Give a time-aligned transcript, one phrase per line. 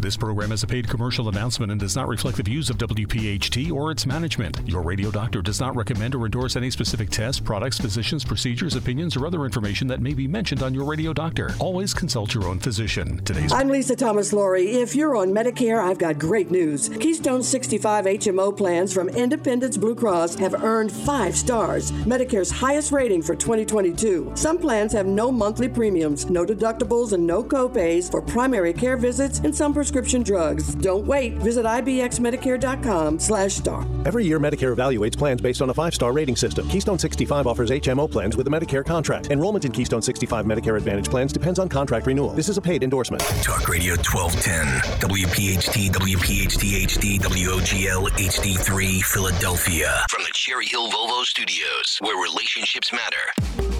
[0.00, 3.70] This program is a paid commercial announcement and does not reflect the views of WPHT
[3.70, 4.58] or its management.
[4.64, 9.14] Your radio doctor does not recommend or endorse any specific tests, products, physicians, procedures, opinions,
[9.14, 11.50] or other information that may be mentioned on your radio doctor.
[11.58, 13.22] Always consult your own physician.
[13.26, 14.70] Today's I'm Lisa Thomas Laurie.
[14.70, 16.88] If you're on Medicare, I've got great news.
[16.88, 23.20] Keystone 65 HMO plans from Independence Blue Cross have earned five stars, Medicare's highest rating
[23.20, 24.32] for 2022.
[24.34, 29.40] Some plans have no monthly premiums, no deductibles, and no copays for primary care visits
[29.40, 30.72] and some prescription drugs.
[30.76, 31.34] Don't wait.
[31.38, 33.84] Visit ibxmedicare.com slash star.
[34.06, 36.68] Every year, Medicare evaluates plans based on a five-star rating system.
[36.68, 39.32] Keystone 65 offers HMO plans with a Medicare contract.
[39.32, 42.30] Enrollment in Keystone 65 Medicare Advantage plans depends on contract renewal.
[42.30, 43.20] This is a paid endorsement.
[43.42, 44.66] Talk Radio 1210,
[45.00, 50.04] WPHT, WPHT HD, WOGL HD3, Philadelphia.
[50.08, 53.79] From the Cherry Hill Volvo Studios, where relationships matter.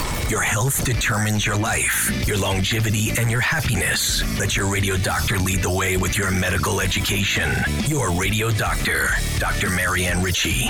[0.31, 4.23] Your health determines your life, your longevity, and your happiness.
[4.39, 7.51] Let your radio doctor lead the way with your medical education.
[7.87, 9.09] Your radio doctor,
[9.39, 9.69] Dr.
[9.69, 10.69] Marianne Ritchie.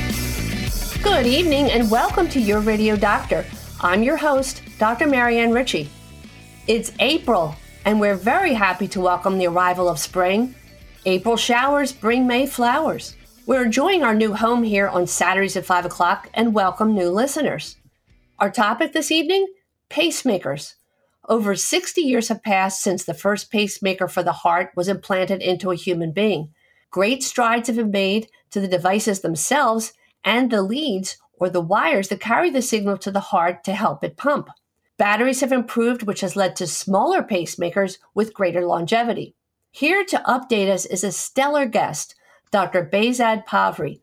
[1.04, 3.46] Good evening and welcome to Your Radio Doctor.
[3.82, 5.06] I'm your host, Dr.
[5.06, 5.92] Marianne Ritchie.
[6.66, 10.56] It's April, and we're very happy to welcome the arrival of spring.
[11.06, 13.16] April showers bring May flowers.
[13.46, 17.78] We're enjoying our new home here on Saturdays at 5 o'clock and welcome new listeners.
[18.42, 19.46] Our topic this evening
[19.88, 20.74] pacemakers.
[21.30, 25.70] Over 60 years have passed since the first pacemaker for the heart was implanted into
[25.70, 26.52] a human being.
[26.90, 32.08] Great strides have been made to the devices themselves and the leads or the wires
[32.08, 34.50] that carry the signal to the heart to help it pump.
[34.98, 39.36] Batteries have improved, which has led to smaller pacemakers with greater longevity.
[39.70, 42.16] Here to update us is a stellar guest,
[42.50, 42.90] Dr.
[42.92, 44.00] Behzad Pavri,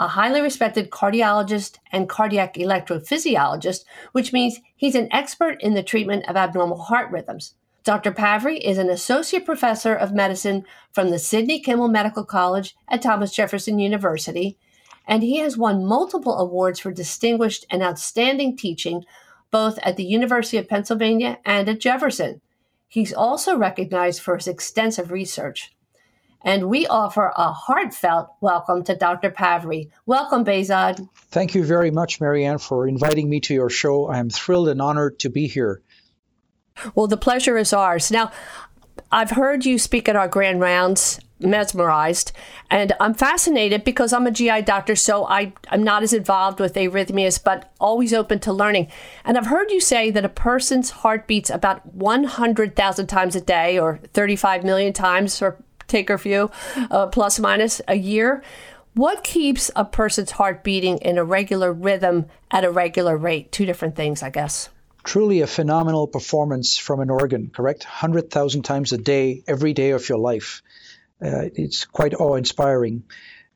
[0.00, 6.26] a highly respected cardiologist and cardiac electrophysiologist, which means he's an expert in the treatment
[6.26, 7.54] of abnormal heart rhythms.
[7.84, 8.10] Dr.
[8.10, 13.32] Pavri is an associate professor of medicine from the Sidney Kimmel Medical College at Thomas
[13.32, 14.58] Jefferson University,
[15.06, 19.04] and he has won multiple awards for distinguished and outstanding teaching
[19.50, 22.40] both at the University of Pennsylvania and at Jefferson.
[22.88, 25.72] He's also recognized for his extensive research.
[26.42, 29.30] And we offer a heartfelt welcome to Dr.
[29.30, 29.90] Pavri.
[30.06, 31.06] Welcome, Behzad.
[31.30, 34.06] Thank you very much, Marianne, for inviting me to your show.
[34.06, 35.82] I am thrilled and honored to be here.
[36.94, 38.10] Well, the pleasure is ours.
[38.10, 38.32] Now,
[39.12, 42.32] I've heard you speak at our grand rounds, mesmerized,
[42.70, 46.74] and I'm fascinated because I'm a GI doctor, so I, I'm not as involved with
[46.74, 48.88] arrhythmias, but always open to learning.
[49.24, 53.78] And I've heard you say that a person's heart beats about 100,000 times a day
[53.78, 55.58] or 35 million times, or
[55.90, 56.50] take a few,
[56.90, 58.42] uh, plus minus a year.
[58.94, 63.52] What keeps a person's heart beating in a regular rhythm at a regular rate?
[63.52, 64.68] Two different things, I guess.
[65.04, 67.84] Truly a phenomenal performance from an organ, correct?
[67.84, 70.62] 100,000 times a day, every day of your life.
[71.22, 73.04] Uh, it's quite awe inspiring.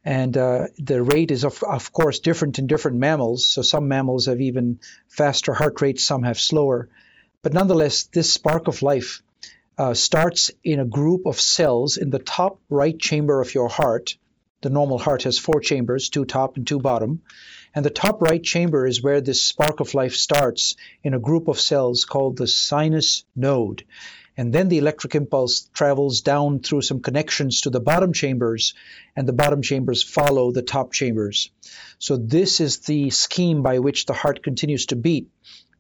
[0.05, 3.47] And uh, the rate is, of, of course, different in different mammals.
[3.47, 4.79] So some mammals have even
[5.09, 6.89] faster heart rates, some have slower.
[7.43, 9.23] But nonetheless, this spark of life
[9.77, 14.17] uh, starts in a group of cells in the top right chamber of your heart.
[14.63, 17.23] The normal heart has four chambers, two top and two bottom.
[17.75, 21.49] And the top right chamber is where this spark of life starts in a group
[21.49, 23.85] of cells called the sinus node.
[24.37, 28.75] And then the electric impulse travels down through some connections to the bottom chambers,
[29.15, 31.51] and the bottom chambers follow the top chambers.
[32.01, 35.29] So, this is the scheme by which the heart continues to beat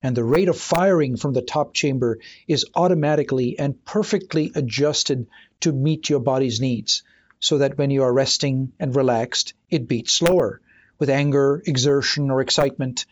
[0.04, 5.26] and the rate of firing from the top chamber is automatically and perfectly adjusted
[5.60, 7.02] to meet your body's needs
[7.40, 10.60] so that when you are resting and relaxed, it beats slower.
[10.98, 13.06] With anger, exertion, or excitement,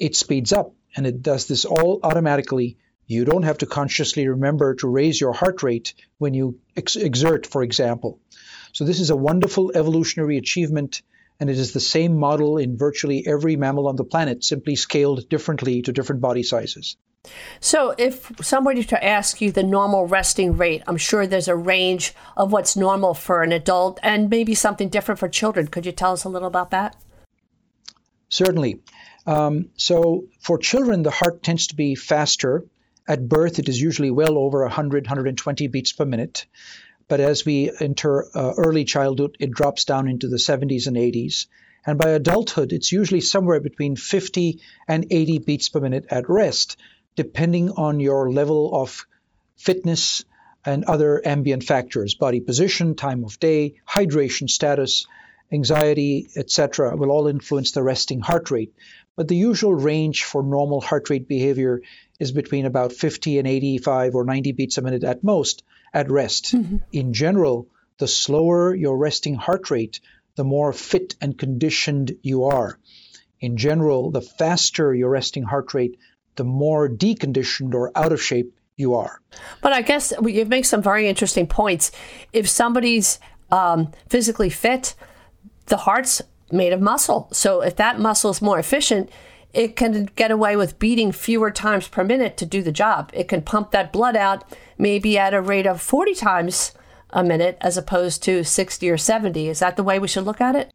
[0.00, 2.76] it speeds up and it does this all automatically.
[3.06, 7.46] You don't have to consciously remember to raise your heart rate when you ex- exert,
[7.46, 8.18] for example.
[8.72, 11.02] So, this is a wonderful evolutionary achievement
[11.42, 15.28] and it is the same model in virtually every mammal on the planet, simply scaled
[15.28, 16.96] differently to different body sizes.
[17.58, 22.14] So, if somebody to ask you the normal resting rate, I'm sure there's a range
[22.36, 25.66] of what's normal for an adult and maybe something different for children.
[25.66, 26.94] Could you tell us a little about that?
[28.28, 28.80] Certainly.
[29.26, 32.66] Um, so, for children, the heart tends to be faster.
[33.08, 36.46] At birth, it is usually well over 100, 120 beats per minute.
[37.08, 41.46] But as we enter uh, early childhood, it drops down into the 70s and 80s.
[41.84, 46.76] And by adulthood, it's usually somewhere between 50 and 80 beats per minute at rest,
[47.16, 49.06] depending on your level of
[49.56, 50.24] fitness
[50.64, 55.06] and other ambient factors body position, time of day, hydration status,
[55.50, 58.72] anxiety, etc., will all influence the resting heart rate.
[59.16, 61.82] But the usual range for normal heart rate behavior
[62.20, 66.54] is between about 50 and 85 or 90 beats a minute at most at rest.
[66.54, 66.78] Mm-hmm.
[66.92, 67.68] In general,
[67.98, 70.00] the slower your resting heart rate,
[70.36, 72.78] the more fit and conditioned you are.
[73.40, 75.98] In general, the faster your resting heart rate,
[76.36, 79.20] the more deconditioned or out of shape you are.
[79.60, 81.92] But I guess you make some very interesting points.
[82.32, 83.18] If somebody's
[83.50, 84.94] um, physically fit,
[85.66, 87.28] the heart's made of muscle.
[87.32, 89.10] So if that muscle is more efficient,
[89.52, 93.10] it can get away with beating fewer times per minute to do the job.
[93.12, 94.44] It can pump that blood out
[94.78, 96.72] maybe at a rate of 40 times
[97.10, 99.48] a minute as opposed to 60 or 70.
[99.48, 100.72] Is that the way we should look at it?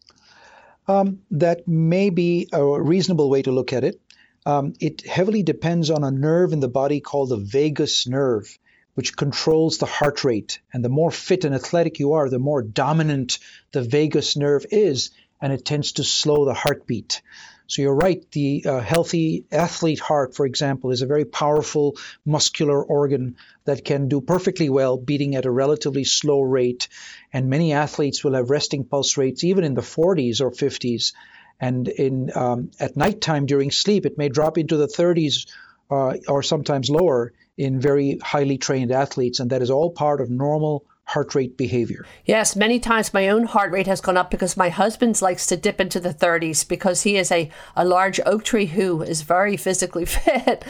[0.88, 4.00] Um, that may be a reasonable way to look at it.
[4.45, 8.57] Um, it heavily depends on a nerve in the body called the vagus nerve,
[8.94, 10.59] which controls the heart rate.
[10.71, 13.39] And the more fit and athletic you are, the more dominant
[13.74, 17.21] the vagus nerve is, and it tends to slow the heartbeat.
[17.68, 22.81] So you're right, the uh, healthy athlete heart, for example, is a very powerful muscular
[22.81, 23.36] organ
[23.66, 26.88] that can do perfectly well beating at a relatively slow rate.
[27.34, 31.14] And many athletes will have resting pulse rates even in the 40s or 50s.
[31.60, 35.48] And in um, at nighttime during sleep, it may drop into the 30s
[35.92, 39.42] uh, or sometimes lower in very highly trained athletes.
[39.42, 42.06] And that is all part of normal heart rate behavior.
[42.25, 45.56] Yes, many times my own heart rate has gone up because my husband's likes to
[45.56, 49.56] dip into the 30s because he is a, a large oak tree who is very
[49.56, 50.65] physically fit.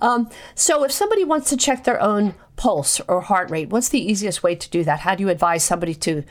[0.00, 4.00] Um, so if somebody wants to check their own pulse or heart rate, what's the
[4.00, 5.00] easiest way to do that?
[5.00, 6.22] How do you advise somebody to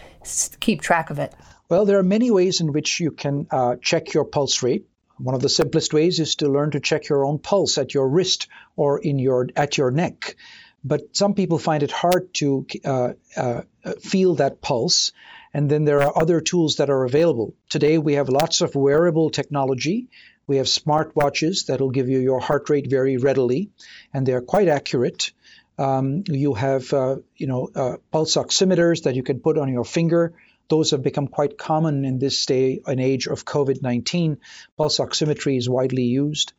[0.62, 1.33] keep track of it?
[1.68, 4.88] Well, there are many ways in which you can uh, check your pulse rate.
[5.18, 8.07] One of the simplest ways is to learn to check your own pulse at your
[8.07, 8.47] wrist
[8.77, 10.38] or in your at your neck
[10.83, 13.62] but some people find it hard to uh, uh,
[14.01, 15.12] feel that pulse.
[15.54, 17.54] And then there are other tools that are available.
[17.69, 20.07] Today we have lots of wearable technology.
[20.48, 23.69] We have smartwatches that'll give you your heart rate very readily,
[24.13, 25.31] and they're quite accurate.
[25.78, 29.86] Um, you have, uh, you know, uh, pulse oximeters that you can put on your
[29.86, 30.33] finger.
[30.68, 34.38] Those have become quite common in this day and age of COVID-19.
[34.78, 36.54] Pulse oximetry is widely used.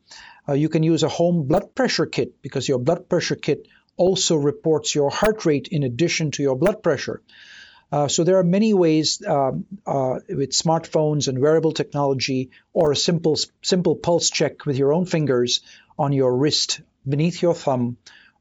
[0.47, 3.67] Uh, you can use a home blood pressure kit because your blood pressure kit
[3.97, 7.21] also reports your heart rate in addition to your blood pressure.
[7.91, 12.95] Uh, so there are many ways um, uh, with smartphones and wearable technology, or a
[12.95, 15.61] simple simple pulse check with your own fingers
[15.99, 17.97] on your wrist beneath your thumb,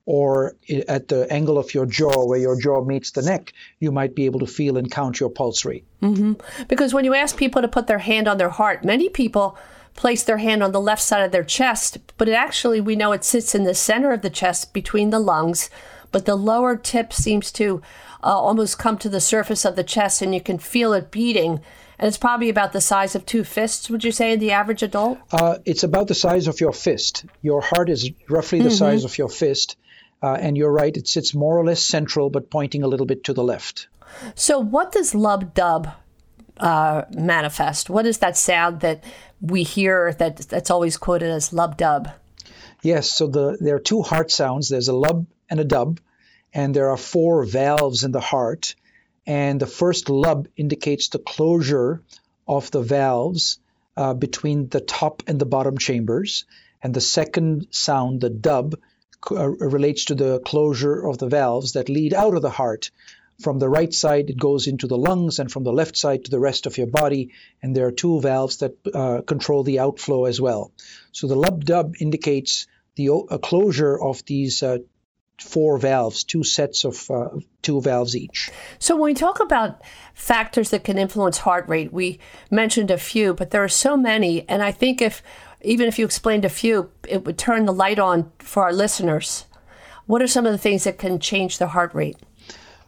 [0.06, 0.56] or
[0.88, 4.24] at the angle of your jaw where your jaw meets the neck, you might be
[4.24, 5.84] able to feel and count your pulse rate.
[6.00, 6.32] Mm-hmm.
[6.66, 9.58] Because when you ask people to put their hand on their heart, many people
[9.94, 13.12] place their hand on the left side of their chest, but it actually, we know
[13.12, 15.70] it sits in the center of the chest between the lungs,
[16.10, 17.82] but the lower tip seems to
[18.22, 21.60] uh, almost come to the surface of the chest and you can feel it beating.
[21.98, 24.82] And it's probably about the size of two fists, would you say, in the average
[24.82, 25.18] adult?
[25.30, 27.24] Uh, it's about the size of your fist.
[27.42, 28.76] Your heart is roughly the mm-hmm.
[28.76, 29.76] size of your fist.
[30.22, 33.24] Uh, and you're right, it sits more or less central, but pointing a little bit
[33.24, 33.88] to the left.
[34.36, 35.88] So, what does lub dub
[36.58, 37.90] uh, manifest?
[37.90, 39.04] What is that sound that
[39.40, 42.08] we hear that that's always quoted as lub dub?
[42.82, 44.68] Yes, so the, there are two heart sounds.
[44.68, 46.00] There's a lub and a dub,
[46.52, 48.74] and there are four valves in the heart.
[49.26, 52.02] And the first lub indicates the closure
[52.48, 53.58] of the valves
[53.96, 56.44] uh, between the top and the bottom chambers.
[56.82, 58.74] And the second sound, the dub,
[59.30, 62.90] uh, relates to the closure of the valves that lead out of the heart
[63.42, 66.30] from the right side, it goes into the lungs, and from the left side to
[66.30, 67.32] the rest of your body.
[67.62, 70.72] And there are two valves that uh, control the outflow as well.
[71.12, 73.08] So the lub dub indicates the
[73.42, 74.78] closure of these uh,
[75.40, 77.28] four valves, two sets of uh,
[77.62, 78.50] two valves each.
[78.78, 79.82] So when we talk about
[80.14, 82.18] factors that can influence heart rate, we
[82.50, 84.48] mentioned a few, but there are so many.
[84.48, 85.22] And I think if
[85.62, 89.46] even if you explained a few, it would turn the light on for our listeners.
[90.06, 92.16] What are some of the things that can change the heart rate?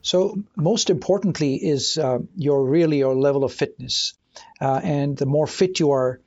[0.04, 4.12] So most importantly is uh, your really your level of fitness,
[4.60, 6.20] uh, and the more fit you are,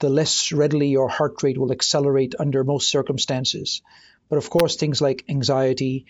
[0.00, 3.82] the less readily your heart rate will accelerate under most circumstances.
[4.28, 6.06] But of course, things like anxiety,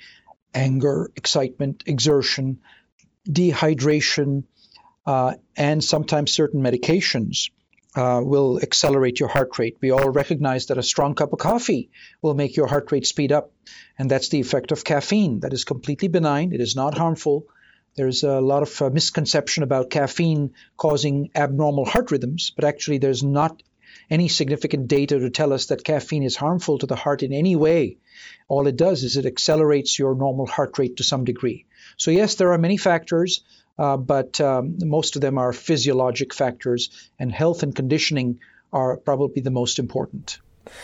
[0.54, 2.60] anger, excitement, exertion,
[3.28, 4.44] dehydration,
[5.04, 7.50] uh, and sometimes certain medications
[7.96, 9.76] uh, will accelerate your heart rate.
[9.80, 11.90] We all recognize that a strong cup of coffee
[12.22, 13.52] will make your heart rate speed up,
[13.98, 15.40] and that's the effect of caffeine.
[15.40, 17.46] That is completely benign, it is not harmful.
[17.96, 23.24] There's a lot of uh, misconception about caffeine causing abnormal heart rhythms, but actually, there's
[23.24, 23.62] not
[24.08, 27.56] any significant data to tell us that caffeine is harmful to the heart in any
[27.56, 27.98] way.
[28.48, 31.66] All it does is it accelerates your normal heart rate to some degree.
[31.96, 33.42] So, yes, there are many factors,
[33.80, 38.38] uh, but um, most of them are physiologic factors, and health and conditioning
[38.72, 40.38] are probably the most important.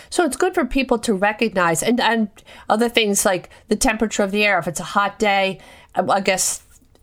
[0.08, 2.28] So it's good for people to recognize and, and
[2.70, 4.58] other things like the temperature of the air.
[4.58, 5.60] If it's a hot day,
[5.94, 6.62] I guess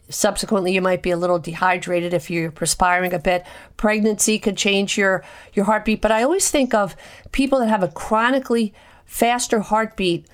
[0.10, 3.46] subsequently you might be a little dehydrated if you're perspiring a bit.
[3.78, 5.24] Pregnancy could change your,
[5.54, 6.02] your heartbeat.
[6.02, 6.96] But I always think of
[7.32, 8.74] people that have a chronically
[9.06, 10.28] faster heartbeat.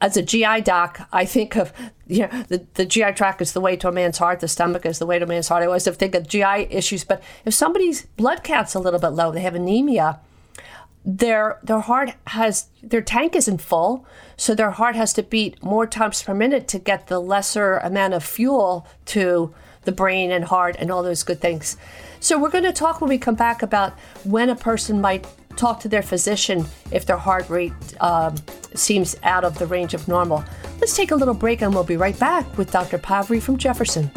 [0.00, 1.72] As a GI doc, I think of
[2.06, 4.86] you know, the, the GI tract is the way to a man's heart, the stomach
[4.86, 5.62] is the way to a man's heart.
[5.62, 9.00] I always have to think of GI issues, but if somebody's blood count's a little
[9.00, 10.20] bit low, they have anemia,
[11.04, 15.86] their their heart has their tank isn't full, so their heart has to beat more
[15.86, 20.76] times per minute to get the lesser amount of fuel to the brain and heart
[20.78, 21.76] and all those good things.
[22.20, 25.26] So we're going to talk when we come back about when a person might
[25.58, 28.34] talk to their physician if their heart rate um,
[28.74, 30.44] seems out of the range of normal.
[30.80, 32.98] Let's take a little break and we'll be right back with Dr.
[32.98, 34.10] Pavri from Jefferson.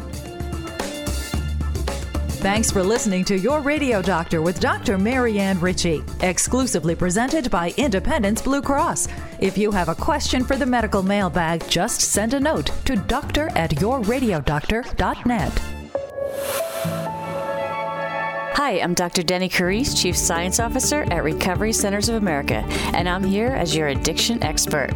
[2.42, 4.98] Thanks for listening to Your Radio Doctor with Dr.
[4.98, 9.10] Marianne Ritchie, exclusively presented by Independence Blue Cross.
[9.40, 13.50] If you have a question for the medical mailbag, just send a note to doctor
[13.50, 15.81] at yourradiodoctor.net.
[18.56, 19.24] Hi, I'm Dr.
[19.24, 23.88] Deni Carise, Chief Science Officer at Recovery Centers of America, and I'm here as your
[23.88, 24.92] addiction expert.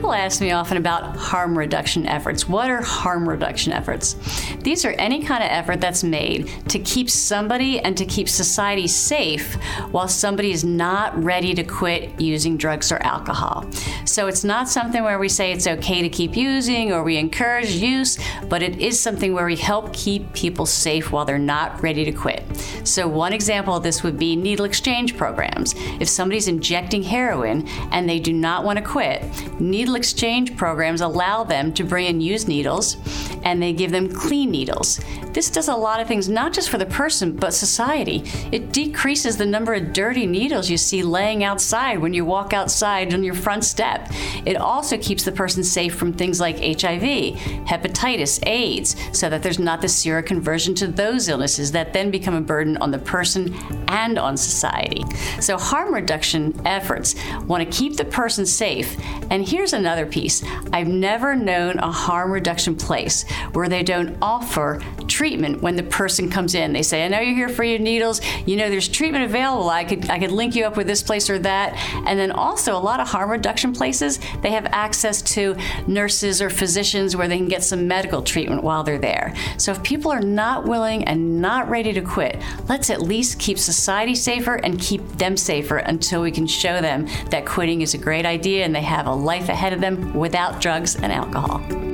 [0.00, 2.48] People ask me often about harm reduction efforts.
[2.48, 4.14] What are harm reduction efforts?
[4.62, 8.86] These are any kind of effort that's made to keep somebody and to keep society
[8.86, 9.56] safe
[9.90, 13.70] while somebody is not ready to quit using drugs or alcohol.
[14.06, 17.68] So it's not something where we say it's okay to keep using or we encourage
[17.72, 22.06] use, but it is something where we help keep people safe while they're not ready
[22.06, 22.42] to quit.
[22.84, 25.74] So, one example of this would be needle exchange programs.
[26.00, 29.22] If somebody's injecting heroin and they do not want to quit,
[29.60, 32.96] needle exchange programs allow them to bring in used needles
[33.44, 35.00] and they give them clean needles.
[35.32, 38.24] This does a lot of things, not just for the person, but society.
[38.52, 43.14] It decreases the number of dirty needles you see laying outside when you walk outside
[43.14, 44.08] on your front step.
[44.44, 49.58] It also keeps the person safe from things like HIV, hepatitis, AIDS, so that there's
[49.58, 53.54] not the seroconversion to those illnesses that then become a burden on the person
[53.88, 55.04] and on society.
[55.40, 57.14] So, harm reduction efforts
[57.46, 58.96] want to keep the person safe.
[59.30, 60.42] And here's another piece
[60.72, 66.30] I've never known a harm reduction place where they don't offer treatment when the person
[66.30, 66.72] comes in.
[66.72, 68.20] They say, I know you're here for your needles.
[68.46, 69.68] You know, there's treatment available.
[69.68, 71.74] I could, I could link you up with this place or that.
[72.06, 75.56] And then also, a lot of harm reduction places, they have access to
[75.86, 79.34] nurses or physicians where they can get some medical treatment while they're there.
[79.58, 83.58] So if people are not willing and not ready to quit, let's at least keep
[83.58, 87.98] society safer and keep them safer until we can show them that quitting is a
[87.98, 91.89] great idea and they have a life ahead of them without drugs and alcohol.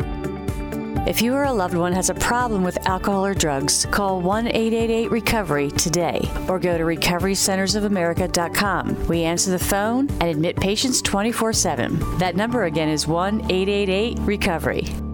[1.07, 4.49] If you or a loved one has a problem with alcohol or drugs, call 1
[4.49, 9.07] 888 Recovery today or go to recoverycentersofamerica.com.
[9.07, 12.19] We answer the phone and admit patients 24 7.
[12.19, 15.06] That number again is 1 888 Recovery.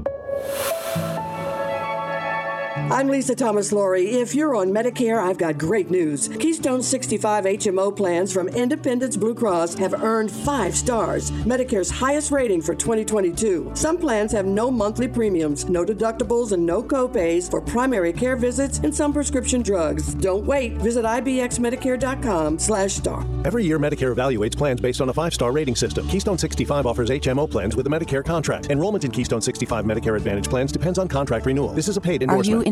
[2.91, 4.11] I'm Lisa Thomas Laurie.
[4.11, 6.29] If you're on Medicare, I've got great news.
[6.29, 12.61] Keystone 65 HMO plans from Independence Blue Cross have earned five stars, Medicare's highest rating
[12.61, 13.71] for 2022.
[13.75, 18.79] Some plans have no monthly premiums, no deductibles, and no copays for primary care visits
[18.81, 20.13] and some prescription drugs.
[20.15, 20.75] Don't wait.
[20.75, 23.25] Visit ibxmedicare.com slash star.
[23.45, 26.07] Every year, Medicare evaluates plans based on a five-star rating system.
[26.09, 28.71] Keystone 65 offers HMO plans with a Medicare contract.
[28.71, 31.73] Enrollment in Keystone 65 Medicare Advantage plans depends on contract renewal.
[31.73, 32.72] This is a paid endorsement.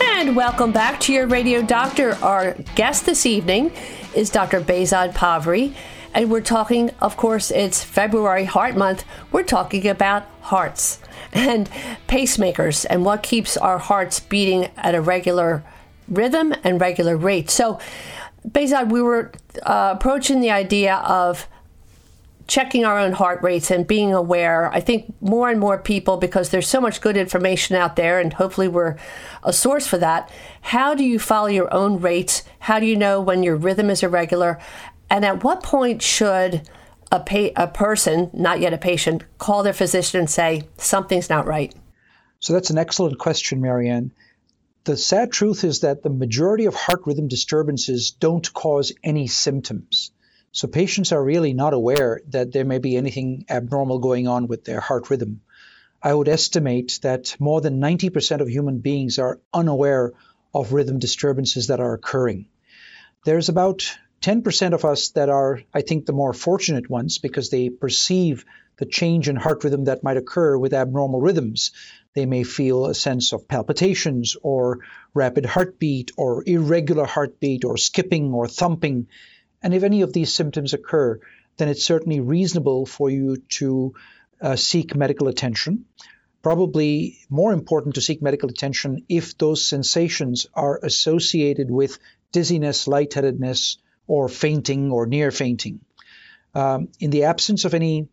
[0.00, 2.14] And welcome back to your radio doctor.
[2.22, 3.72] Our guest this evening
[4.14, 4.60] is Dr.
[4.60, 5.74] Behzad Pavri.
[6.14, 9.04] And we're talking, of course, it's February Heart Month.
[9.32, 11.00] We're talking about hearts
[11.32, 11.68] and
[12.06, 15.64] pacemakers and what keeps our hearts beating at a regular
[16.06, 17.50] rhythm and regular rate.
[17.50, 17.80] So,
[18.48, 19.32] Behzad, we were
[19.64, 21.48] uh, approaching the idea of
[22.48, 24.72] checking our own heart rates and being aware.
[24.72, 28.32] I think more and more people, because there's so much good information out there, and
[28.32, 28.96] hopefully we're
[29.44, 30.32] a source for that.
[30.62, 32.42] How do you follow your own rates?
[32.58, 34.58] How do you know when your rhythm is irregular?
[35.10, 36.68] And at what point should
[37.12, 41.46] a, pa- a person, not yet a patient, call their physician and say, something's not
[41.46, 41.74] right?
[42.40, 44.12] So that's an excellent question, Marianne.
[44.84, 50.12] The sad truth is that the majority of heart rhythm disturbances don't cause any symptoms.
[50.52, 54.64] So patients are really not aware that there may be anything abnormal going on with
[54.64, 55.42] their heart rhythm.
[56.02, 60.12] I would estimate that more than 90% of human beings are unaware
[60.54, 62.46] of rhythm disturbances that are occurring.
[63.24, 67.68] There's about 10% of us that are, I think, the more fortunate ones because they
[67.68, 68.44] perceive
[68.78, 71.72] the change in heart rhythm that might occur with abnormal rhythms.
[72.14, 74.80] They may feel a sense of palpitations or
[75.14, 79.08] rapid heartbeat or irregular heartbeat or skipping or thumping.
[79.62, 81.20] And if any of these symptoms occur,
[81.56, 83.94] then it's certainly reasonable for you to
[84.40, 85.84] uh, seek medical attention.
[86.42, 91.98] Probably more important to seek medical attention if those sensations are associated with
[92.30, 95.80] dizziness, lightheadedness, or fainting or near fainting.
[96.54, 98.08] Um, in the absence of any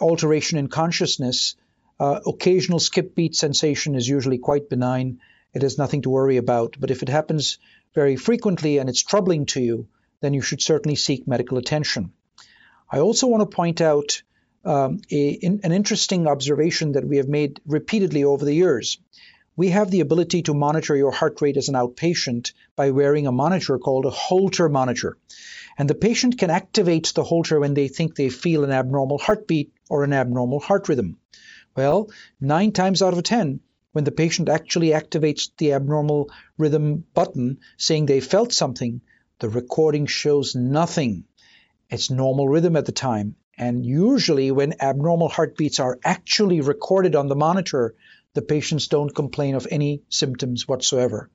[0.00, 1.56] alteration in consciousness,
[1.98, 5.20] uh, occasional skip beat sensation is usually quite benign.
[5.54, 6.76] It has nothing to worry about.
[6.78, 7.58] But if it happens
[7.94, 9.88] very frequently and it's troubling to you,
[10.22, 12.12] then you should certainly seek medical attention.
[12.90, 14.22] I also want to point out
[14.64, 18.98] um, a, in, an interesting observation that we have made repeatedly over the years.
[19.56, 23.32] We have the ability to monitor your heart rate as an outpatient by wearing a
[23.32, 25.18] monitor called a Holter monitor.
[25.76, 29.72] And the patient can activate the Holter when they think they feel an abnormal heartbeat
[29.90, 31.18] or an abnormal heart rhythm.
[31.76, 32.10] Well,
[32.40, 33.60] nine times out of ten,
[33.92, 39.00] when the patient actually activates the abnormal rhythm button saying they felt something,
[39.42, 41.24] the recording shows nothing.
[41.90, 43.34] It's normal rhythm at the time.
[43.58, 47.94] And usually, when abnormal heartbeats are actually recorded on the monitor,
[48.32, 51.28] the patients don't complain of any symptoms whatsoever.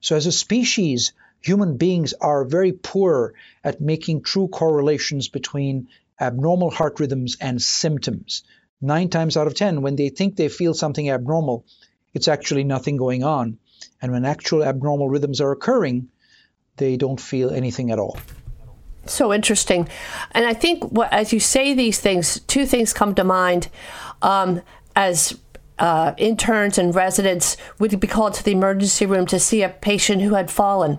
[0.00, 6.70] So, as a species, human beings are very poor at making true correlations between abnormal
[6.70, 8.44] heart rhythms and symptoms
[8.80, 11.64] nine times out of ten, when they think they feel something abnormal,
[12.14, 13.58] it's actually nothing going on.
[14.00, 16.08] And when actual abnormal rhythms are occurring,
[16.78, 18.18] they don't feel anything at all.
[19.06, 19.88] So interesting.
[20.32, 23.68] And I think what, as you say these things, two things come to mind.
[24.20, 24.62] Um,
[24.96, 25.38] as
[25.78, 30.22] uh, interns and residents would be called to the emergency room to see a patient
[30.22, 30.98] who had fallen.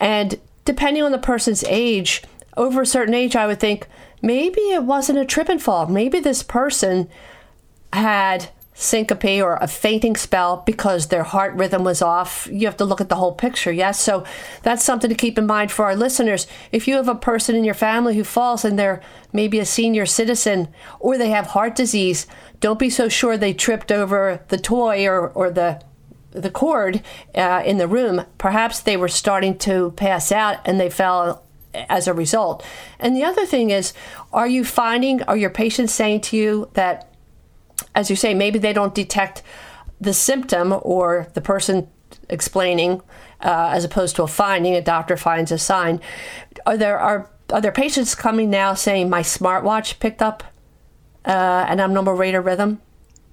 [0.00, 2.22] And depending on the person's age,
[2.56, 3.86] over a certain age, I would think,
[4.22, 5.86] maybe it wasn't a trip and fall.
[5.86, 7.08] Maybe this person
[7.92, 12.48] had syncope or a fainting spell because their heart rhythm was off.
[12.50, 14.00] You have to look at the whole picture, yes?
[14.00, 14.24] So
[14.62, 16.46] that's something to keep in mind for our listeners.
[16.72, 19.02] If you have a person in your family who falls and they're
[19.32, 22.26] maybe a senior citizen or they have heart disease,
[22.60, 25.82] don't be so sure they tripped over the toy or, or the
[26.32, 27.02] the cord
[27.34, 28.24] uh, in the room.
[28.38, 32.64] Perhaps they were starting to pass out and they fell as a result.
[33.00, 33.92] And the other thing is,
[34.32, 37.09] are you finding, are your patients saying to you that,
[37.94, 39.42] as you say, maybe they don't detect
[40.00, 41.88] the symptom or the person
[42.28, 43.02] explaining
[43.40, 46.00] uh, as opposed to a finding, a doctor finds a sign.
[46.66, 50.44] Are there are are there patients coming now saying my smartwatch picked up
[51.24, 52.80] uh, an abnormal rate of rhythm?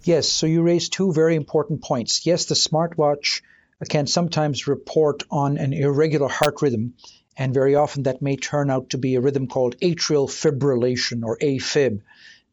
[0.04, 0.30] Yes.
[0.30, 2.26] So you raised two very important points.
[2.26, 3.42] Yes, the smartwatch
[3.90, 6.94] can sometimes report on an irregular heart rhythm,
[7.38, 11.38] and very often that may turn out to be a rhythm called atrial fibrillation or
[11.38, 12.02] AFib.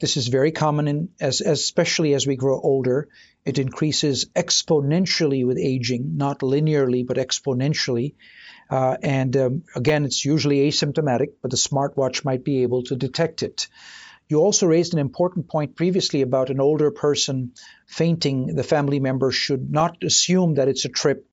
[0.00, 3.08] This is very common, in, as, especially as we grow older.
[3.44, 8.14] It increases exponentially with aging, not linearly, but exponentially.
[8.70, 13.42] Uh, and um, again, it's usually asymptomatic, but the smartwatch might be able to detect
[13.42, 13.68] it.
[14.28, 17.52] You also raised an important point previously about an older person
[17.86, 18.54] fainting.
[18.54, 21.26] The family member should not assume that it's a trip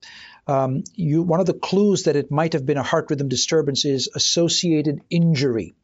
[0.48, 3.86] um, you, one of the clues that it might have been a heart rhythm disturbance
[3.86, 5.76] is associated injury.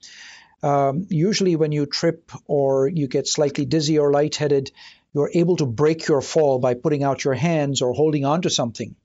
[0.63, 4.71] Um, usually, when you trip or you get slightly dizzy or lightheaded,
[5.13, 8.95] you're able to break your fall by putting out your hands or holding onto something.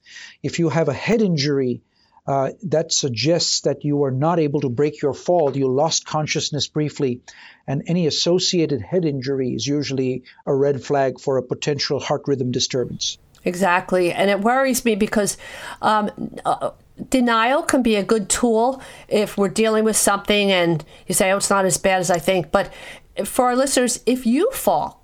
[0.42, 1.82] If you have a head injury,
[2.26, 5.56] uh, that suggests that you were not able to break your fall.
[5.56, 7.20] You lost consciousness briefly,
[7.66, 12.52] and any associated head injury is usually a red flag for a potential heart rhythm
[12.52, 13.18] disturbance.
[13.44, 14.12] Exactly.
[14.12, 15.36] And it worries me because
[15.80, 16.10] um,
[16.44, 16.70] uh,
[17.10, 21.36] denial can be a good tool if we're dealing with something and you say, oh,
[21.36, 22.50] it's not as bad as I think.
[22.50, 22.72] But
[23.24, 25.02] for our listeners, if you fall,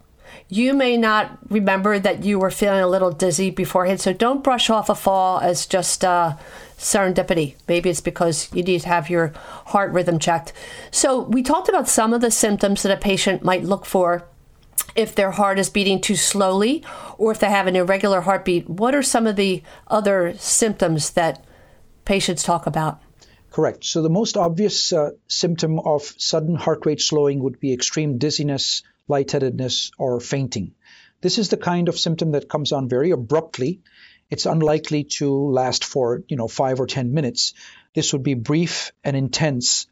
[0.48, 4.00] you may not remember that you were feeling a little dizzy beforehand.
[4.00, 6.36] So don't brush off a fall as just uh,
[6.78, 7.54] serendipity.
[7.66, 9.32] Maybe it's because you need to have your
[9.66, 10.52] heart rhythm checked.
[10.90, 14.26] So we talked about some of the symptoms that a patient might look for
[14.96, 16.82] if their heart is beating too slowly
[17.18, 18.70] or if they have an irregular heartbeat.
[18.70, 21.44] What are some of the other symptoms that
[22.08, 23.02] patients talk about?
[23.50, 23.84] Correct.
[23.84, 28.82] So the most obvious uh, symptom of sudden heart rate slowing would be extreme dizziness,
[29.08, 30.72] lightheadedness, or fainting.
[31.20, 33.82] This is the kind of symptom that comes on very abruptly.
[34.30, 37.52] It's unlikely to last for, you know, 5 or 10 minutes.
[37.94, 39.86] This would be brief and intense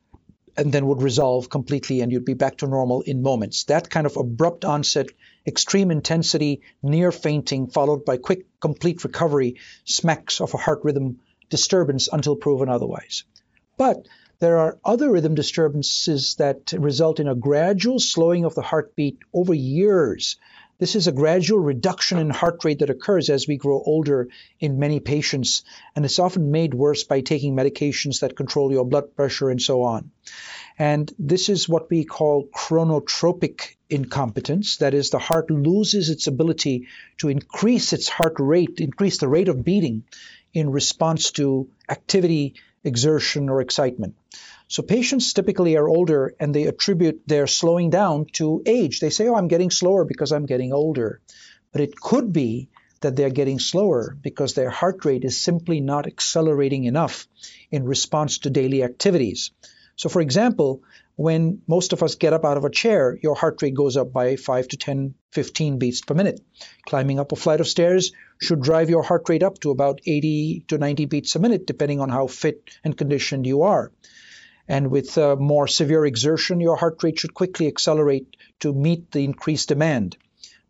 [0.56, 3.64] and then would resolve completely and you'd be back to normal in moments.
[3.64, 5.08] That kind of abrupt onset,
[5.46, 11.18] extreme intensity, near fainting, followed by quick, complete recovery, smacks of a heart rhythm
[11.48, 13.24] disturbance until proven otherwise.
[13.76, 14.06] But
[14.38, 19.54] there are other rhythm disturbances that result in a gradual slowing of the heartbeat over
[19.54, 20.36] years.
[20.78, 24.28] This is a gradual reduction in heart rate that occurs as we grow older
[24.60, 29.16] in many patients, and it's often made worse by taking medications that control your blood
[29.16, 30.10] pressure and so on.
[30.78, 34.76] And this is what we call chronotropic incompetence.
[34.76, 39.48] That is, the heart loses its ability to increase its heart rate, increase the rate
[39.48, 40.04] of beating
[40.56, 44.14] in response to activity exertion, or excitement.
[44.68, 49.00] So patients typically are older and they attribute their slowing down to age.
[49.00, 51.20] They say, oh, I'm getting slower because I'm getting older.
[51.72, 52.68] But it could be
[53.02, 57.28] that they're getting slower because their heart rate is simply not accelerating enough
[57.70, 59.50] in response to daily activities.
[59.96, 60.82] So, for example,
[61.16, 64.12] when most of us get up out of a chair, your heart rate goes up
[64.12, 66.40] by 5 to 10, 15 beats per minute.
[66.84, 70.64] Climbing up a flight of stairs should drive your heart rate up to about 80
[70.68, 73.92] to 90 beats a minute, depending on how fit and conditioned you are.
[74.68, 79.24] And with uh, more severe exertion, your heart rate should quickly accelerate to meet the
[79.24, 80.18] increased demand.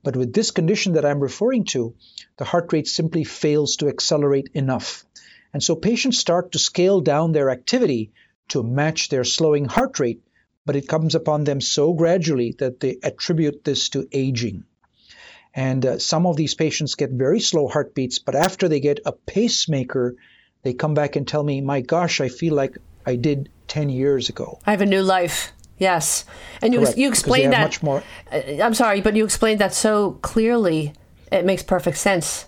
[0.05, 1.95] But with this condition that I'm referring to,
[2.37, 5.05] the heart rate simply fails to accelerate enough.
[5.53, 8.13] And so patients start to scale down their activity
[8.49, 10.23] to match their slowing heart rate,
[10.67, 14.65] but it comes upon them so gradually that they attribute this to aging.
[15.55, 19.13] And uh, some of these patients get very slow heartbeats, but after they get a
[19.13, 20.17] pacemaker,
[20.63, 22.77] they come back and tell me, my gosh, I feel like
[23.07, 24.59] I did 10 years ago.
[24.67, 25.53] I have a new life.
[25.79, 26.25] Yes.
[26.61, 27.63] And you, you explained that.
[27.63, 28.03] Much more...
[28.31, 30.93] Uh, I'm sorry, but you explained that so clearly.
[31.31, 32.47] It makes perfect sense.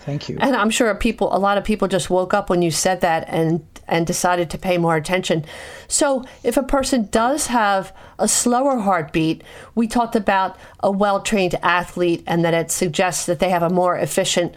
[0.00, 0.38] Thank you.
[0.40, 3.24] And I'm sure people, a lot of people just woke up when you said that
[3.28, 5.44] and and decided to pay more attention.
[5.88, 9.42] So, if a person does have a slower heartbeat,
[9.74, 13.96] we talked about a well-trained athlete and that it suggests that they have a more
[13.96, 14.54] efficient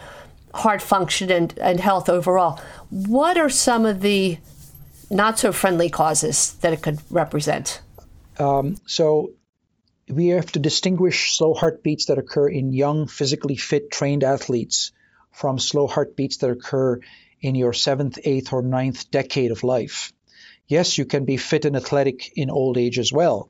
[0.53, 2.59] heart function and, and health overall.
[2.89, 4.37] What are some of the
[5.09, 7.81] not so friendly causes that it could represent?
[8.37, 9.31] Um, so,
[10.09, 14.91] we have to distinguish slow heartbeats that occur in young, physically fit, trained athletes
[15.31, 16.99] from slow heartbeats that occur
[17.41, 20.13] in your seventh, eighth, or ninth decade of life.
[20.67, 23.49] Yes, you can be fit and athletic in old age as well.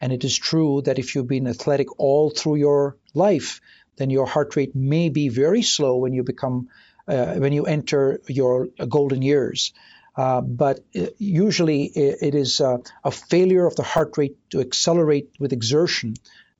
[0.00, 3.60] And it is true that if you've been athletic all through your life,
[3.96, 6.68] then your heart rate may be very slow when you become
[7.08, 9.72] uh, when you enter your golden years.
[10.14, 15.30] Uh, but uh, usually it, is uh, a failure of the heart rate to accelerate
[15.38, 16.14] with exertion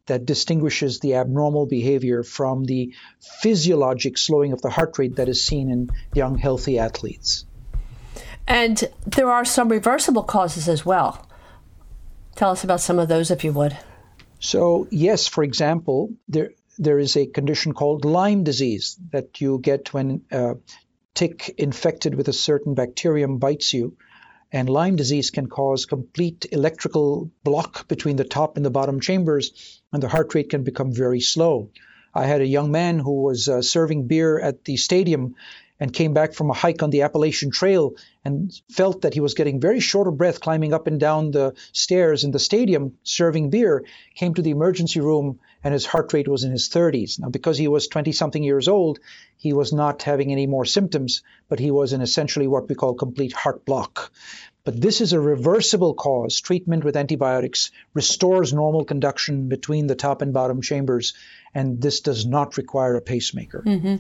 [0.09, 2.93] that distinguishes the abnormal behavior from the
[3.41, 7.47] physiologic slowing of the heart rate that is seen in young, healthy athletes.
[8.47, 11.27] And there are some reversible causes as well.
[12.35, 13.77] Tell us about some of those, if you would.
[14.41, 19.93] So, yes, for example, there, there is a condition called Lyme disease that you get
[19.93, 20.57] when a
[21.15, 23.97] tick infected with a certain bacterium bites you.
[24.51, 29.81] And Lyme disease can cause complete electrical block between the top and the bottom chambers,
[29.93, 31.71] and the heart rate can become very slow.
[32.15, 35.35] I had a young man who was uh, serving beer at the stadium
[35.79, 39.35] and came back from a hike on the Appalachian Trail and felt that he was
[39.35, 43.51] getting very short of breath climbing up and down the stairs in the stadium serving
[43.51, 43.85] beer,
[44.15, 47.21] came to the emergency room and his heart rate was in his 30s.
[47.21, 49.01] Now, because he was 20 something years old,
[49.37, 52.95] he was not having any more symptoms, but he was in essentially what we call
[52.95, 54.11] complete heart block.
[54.65, 56.41] But this is a reversible cause.
[56.41, 61.13] Treatment with antibiotics restores normal conduction between the top and bottom chambers,
[61.55, 63.63] and this does not require a pacemaker.
[63.67, 63.97] Mm-hmm.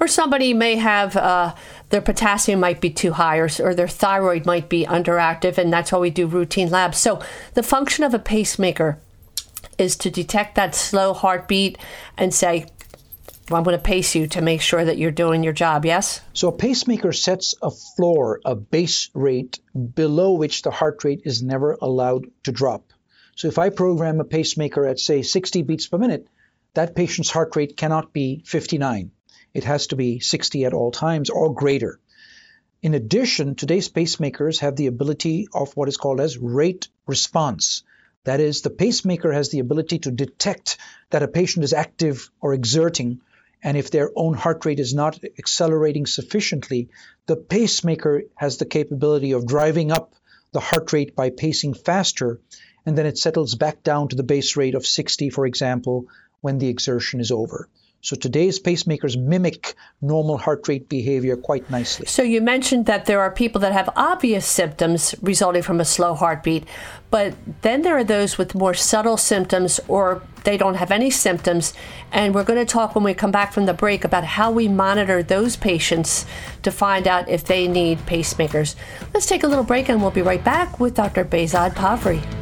[0.00, 1.54] Or somebody may have uh,
[1.90, 5.92] their potassium might be too high, or, or their thyroid might be underactive, and that's
[5.92, 6.98] why we do routine labs.
[6.98, 7.22] So
[7.54, 8.98] the function of a pacemaker
[9.82, 11.76] is to detect that slow heartbeat
[12.16, 12.66] and say,
[13.50, 16.22] well, I'm going to pace you to make sure that you're doing your job, yes?
[16.32, 19.58] So a pacemaker sets a floor, a base rate
[19.94, 22.92] below which the heart rate is never allowed to drop.
[23.36, 26.26] So if I program a pacemaker at, say, 60 beats per minute,
[26.74, 29.10] that patient's heart rate cannot be 59.
[29.52, 31.98] It has to be 60 at all times or greater.
[32.80, 37.82] In addition, today's pacemakers have the ability of what is called as rate response.
[38.24, 40.78] That is, the pacemaker has the ability to detect
[41.10, 43.20] that a patient is active or exerting,
[43.62, 46.88] and if their own heart rate is not accelerating sufficiently,
[47.26, 50.14] the pacemaker has the capability of driving up
[50.52, 52.40] the heart rate by pacing faster,
[52.86, 56.06] and then it settles back down to the base rate of 60, for example,
[56.40, 57.68] when the exertion is over.
[58.04, 62.06] So today's pacemakers mimic normal heart rate behavior quite nicely.
[62.06, 66.14] So you mentioned that there are people that have obvious symptoms resulting from a slow
[66.14, 66.64] heartbeat,
[67.12, 71.74] but then there are those with more subtle symptoms or they don't have any symptoms.
[72.10, 74.66] And we're going to talk when we come back from the break about how we
[74.66, 76.26] monitor those patients
[76.64, 78.74] to find out if they need pacemakers.
[79.14, 81.24] Let's take a little break and we'll be right back with Dr.
[81.24, 82.41] Behzad Pavri.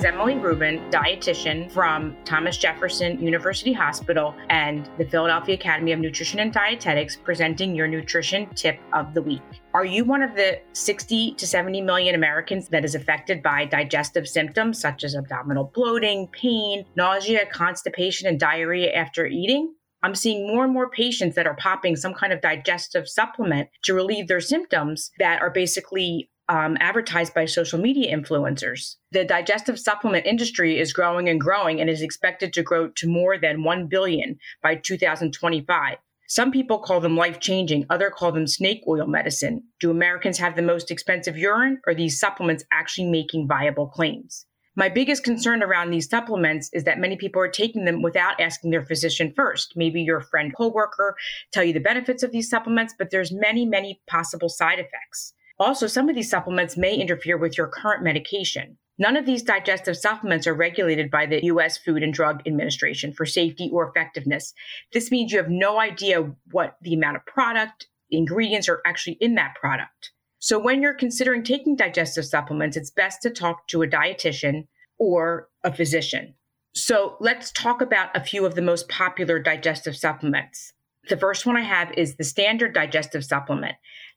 [0.00, 6.40] Is Emily Rubin, dietitian from Thomas Jefferson University Hospital and the Philadelphia Academy of Nutrition
[6.40, 9.42] and Dietetics, presenting your nutrition tip of the week.
[9.74, 14.26] Are you one of the 60 to 70 million Americans that is affected by digestive
[14.26, 19.74] symptoms such as abdominal bloating, pain, nausea, constipation, and diarrhea after eating?
[20.02, 23.92] I'm seeing more and more patients that are popping some kind of digestive supplement to
[23.92, 28.96] relieve their symptoms that are basically um, advertised by social media influencers.
[29.12, 33.38] The digestive supplement industry is growing and growing and is expected to grow to more
[33.38, 35.98] than 1 billion by 2025.
[36.26, 39.62] Some people call them life changing, others call them snake oil medicine.
[39.78, 41.80] Do Americans have the most expensive urine?
[41.86, 44.44] Or are these supplements actually making viable claims?
[44.74, 48.70] My biggest concern around these supplements is that many people are taking them without asking
[48.70, 49.74] their physician first.
[49.76, 51.16] Maybe your friend coworker
[51.52, 55.34] tell you the benefits of these supplements, but there's many, many possible side effects.
[55.60, 58.78] Also, some of these supplements may interfere with your current medication.
[58.98, 63.26] None of these digestive supplements are regulated by the US Food and Drug Administration for
[63.26, 64.54] safety or effectiveness.
[64.94, 69.34] This means you have no idea what the amount of product, ingredients are actually in
[69.34, 70.12] that product.
[70.38, 74.66] So when you're considering taking digestive supplements, it's best to talk to a dietitian
[74.98, 76.34] or a physician.
[76.74, 80.72] So let's talk about a few of the most popular digestive supplements.
[81.08, 83.76] The first one I have is the standard digestive supplement.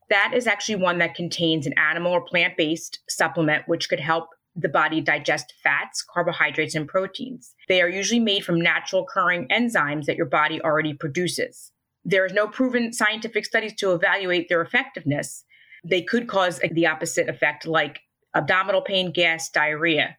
[0.10, 4.30] That is actually one that contains an animal or plant based supplement, which could help
[4.56, 7.56] the body digest fats, carbohydrates, and proteins.
[7.68, 11.72] They are usually made from natural occurring enzymes that your body already produces.
[12.06, 15.46] There is no proven scientific studies to evaluate their effectiveness.
[15.84, 18.02] They could cause the opposite effect, like
[18.36, 20.18] abdominal pain, gas, diarrhea.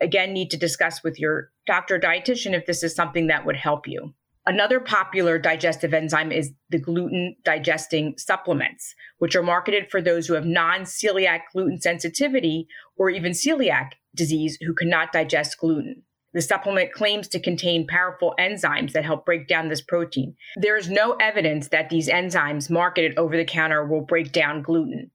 [0.00, 3.56] Again, need to discuss with your doctor or dietitian if this is something that would
[3.56, 4.14] help you.
[4.46, 10.34] Another popular digestive enzyme is the gluten digesting supplements, which are marketed for those who
[10.34, 16.02] have non celiac gluten sensitivity or even celiac disease who cannot digest gluten.
[16.32, 20.36] The supplement claims to contain powerful enzymes that help break down this protein.
[20.56, 25.10] There is no evidence that these enzymes marketed over the counter will break down gluten.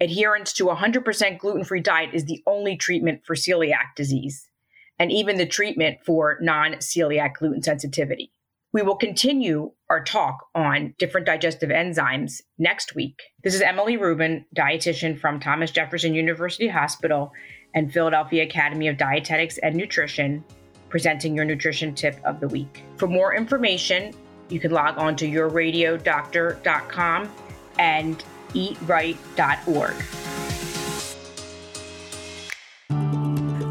[0.00, 4.50] Adherence to a 100% gluten free diet is the only treatment for celiac disease,
[4.98, 8.32] and even the treatment for non celiac gluten sensitivity.
[8.76, 13.22] We will continue our talk on different digestive enzymes next week.
[13.42, 17.32] This is Emily Rubin, dietitian from Thomas Jefferson University Hospital
[17.72, 20.44] and Philadelphia Academy of Dietetics and Nutrition,
[20.90, 22.82] presenting your nutrition tip of the week.
[22.98, 24.12] For more information,
[24.50, 27.32] you can log on to yourradiodoctor.com
[27.78, 30.35] and eatright.org.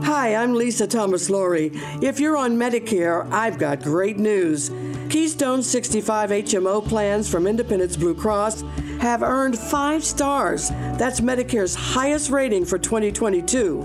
[0.05, 1.71] Hi, I'm Lisa Thomas Laurie.
[1.99, 4.69] If you're on Medicare, I've got great news.
[5.09, 8.61] Keystone 65 HMO plans from Independence Blue Cross
[8.99, 10.69] have earned five stars.
[10.69, 13.81] That's Medicare's highest rating for 2022.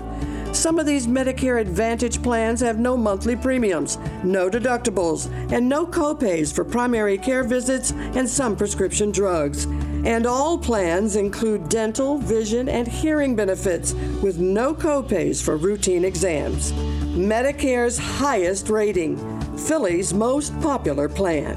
[0.53, 6.53] Some of these Medicare Advantage plans have no monthly premiums, no deductibles, and no copays
[6.53, 9.65] for primary care visits and some prescription drugs.
[10.03, 16.73] And all plans include dental, vision, and hearing benefits with no copays for routine exams.
[17.13, 19.17] Medicare's highest rating,
[19.57, 21.55] Philly's most popular plan.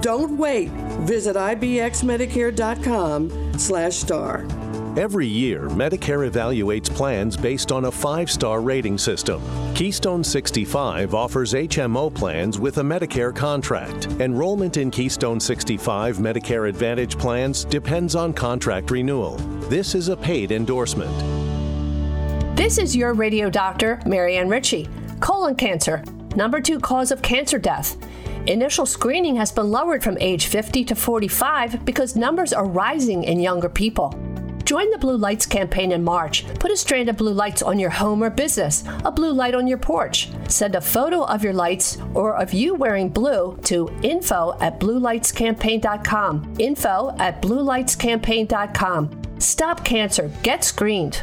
[0.00, 0.70] Don't wait.
[1.00, 4.46] Visit ibxmedicare.com slash star.
[4.96, 9.40] Every year, Medicare evaluates plans based on a five star rating system.
[9.72, 14.06] Keystone 65 offers HMO plans with a Medicare contract.
[14.20, 19.36] Enrollment in Keystone 65 Medicare Advantage plans depends on contract renewal.
[19.68, 21.16] This is a paid endorsement.
[22.56, 24.88] This is your radio doctor, Marianne Ritchie.
[25.20, 26.02] Colon cancer,
[26.34, 27.96] number two cause of cancer death.
[28.48, 33.38] Initial screening has been lowered from age 50 to 45 because numbers are rising in
[33.38, 34.12] younger people.
[34.64, 36.46] Join the Blue Lights campaign in March.
[36.58, 39.66] Put a strand of blue lights on your home or business, a blue light on
[39.66, 40.30] your porch.
[40.48, 46.54] Send a photo of your lights or of you wearing blue to info at bluelightscampaign.com.
[46.58, 49.20] Info at bluelightscampaign.com.
[49.38, 50.30] Stop cancer.
[50.42, 51.22] Get screened.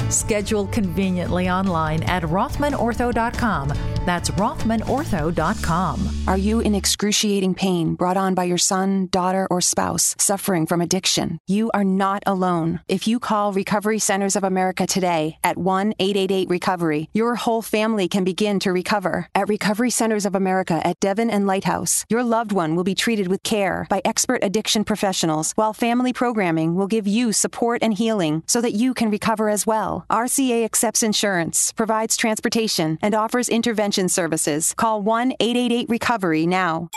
[0.11, 3.73] Schedule conveniently online at RothmanOrtho.com.
[4.05, 6.09] That's RothmanOrtho.com.
[6.27, 10.81] Are you in excruciating pain brought on by your son, daughter, or spouse suffering from
[10.81, 11.37] addiction?
[11.47, 12.79] You are not alone.
[12.87, 18.07] If you call Recovery Centers of America today at 1 888 Recovery, your whole family
[18.07, 19.27] can begin to recover.
[19.35, 23.27] At Recovery Centers of America at Devon and Lighthouse, your loved one will be treated
[23.27, 28.43] with care by expert addiction professionals, while family programming will give you support and healing
[28.47, 30.00] so that you can recover as well.
[30.09, 34.73] RCA accepts insurance, provides transportation, and offers intervention services.
[34.75, 36.89] Call 1 888 Recovery now.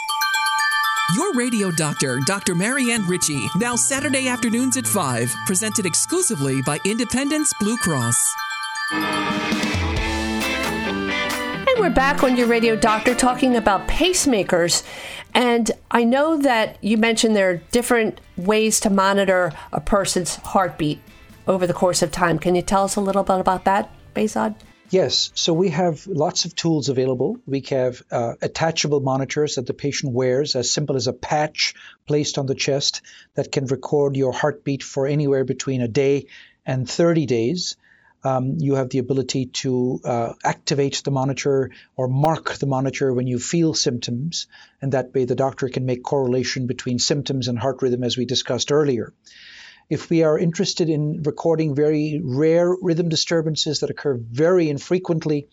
[1.14, 2.54] Your radio doctor, Dr.
[2.54, 8.34] Marianne Ritchie, now Saturday afternoons at 5, presented exclusively by Independence Blue Cross.
[11.74, 14.82] And we're back on your radio doctor talking about pacemakers.
[15.34, 21.00] And I know that you mentioned there are different ways to monitor a person's heartbeat
[21.46, 22.38] over the course of time.
[22.38, 24.54] Can you tell us a little bit about that, Behzad?
[24.90, 27.38] Yes, so we have lots of tools available.
[27.46, 31.74] We have uh, attachable monitors that the patient wears, as simple as a patch
[32.06, 33.00] placed on the chest
[33.34, 36.26] that can record your heartbeat for anywhere between a day
[36.66, 37.76] and 30 days.
[38.22, 43.26] Um, you have the ability to uh, activate the monitor or mark the monitor when
[43.26, 44.46] you feel symptoms,
[44.80, 48.24] and that way the doctor can make correlation between symptoms and heart rhythm, as we
[48.24, 49.12] discussed earlier.
[49.90, 55.48] If we are interested in recording very rare rhythm disturbances that occur very infrequently,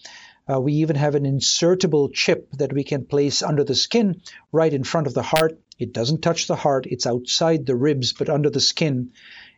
[0.52, 4.74] uh, we even have an insertable chip that we can place under the skin right
[4.74, 5.60] in front of the heart.
[5.78, 9.12] It doesn't touch the heart, it's outside the ribs, but under the skin.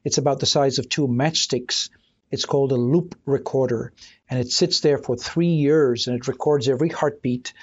[0.04, 1.90] It's about the size of two matchsticks.
[2.32, 3.94] It's called a loop recorder,
[4.28, 7.54] and it sits there for three years and it records every heartbeat.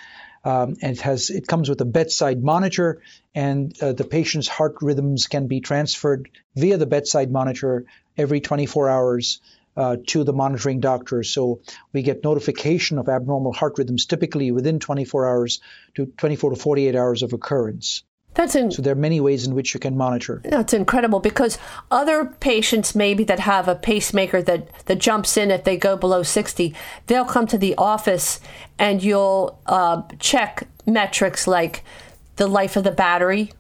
[0.42, 3.03] Um, and it has it comes with a bedside monitor,
[3.35, 7.85] and uh, the patient's heart rhythms can be transferred via the bedside monitor
[8.16, 9.40] every 24 hours
[9.76, 11.22] uh, to the monitoring doctor.
[11.22, 11.61] So
[11.92, 15.61] we get notification of abnormal heart rhythms typically within 24 hours
[15.94, 18.03] to 24 to 48 hours of occurrence.
[18.35, 20.40] That's in, so there are many ways in which you can monitor.
[20.45, 21.59] That's incredible because
[21.90, 26.23] other patients maybe that have a pacemaker that, that jumps in if they go below
[26.23, 26.75] 60,
[27.09, 28.40] they'll come to the office
[28.79, 31.83] and you'll uh, check metrics like
[32.37, 33.53] the life of the battery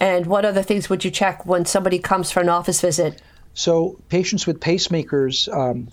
[0.00, 3.20] and what other things would you check when somebody comes for an office visit?
[3.54, 5.88] So patients with pacemakers um,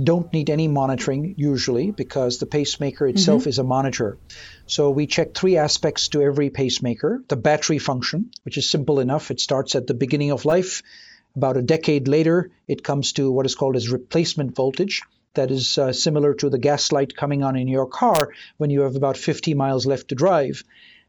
[0.00, 3.48] don't need any monitoring usually because the pacemaker itself mm-hmm.
[3.50, 4.18] is a monitor.
[4.66, 9.30] So we check three aspects to every pacemaker the battery function, which is simple enough.
[9.30, 10.82] It starts at the beginning of life.
[11.34, 15.02] About a decade later, it comes to what is called as replacement voltage.
[15.34, 18.82] That is uh, similar to the gas light coming on in your car when you
[18.82, 20.62] have about 50 miles left to drive.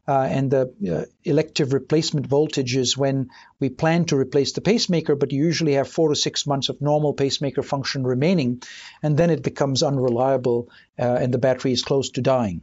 [0.06, 5.16] Uh, and the uh, elective replacement voltage is when we plan to replace the pacemaker,
[5.16, 8.62] but you usually have four to six months of normal pacemaker function remaining,
[9.02, 12.60] and then it becomes unreliable uh, and the battery is close to dying.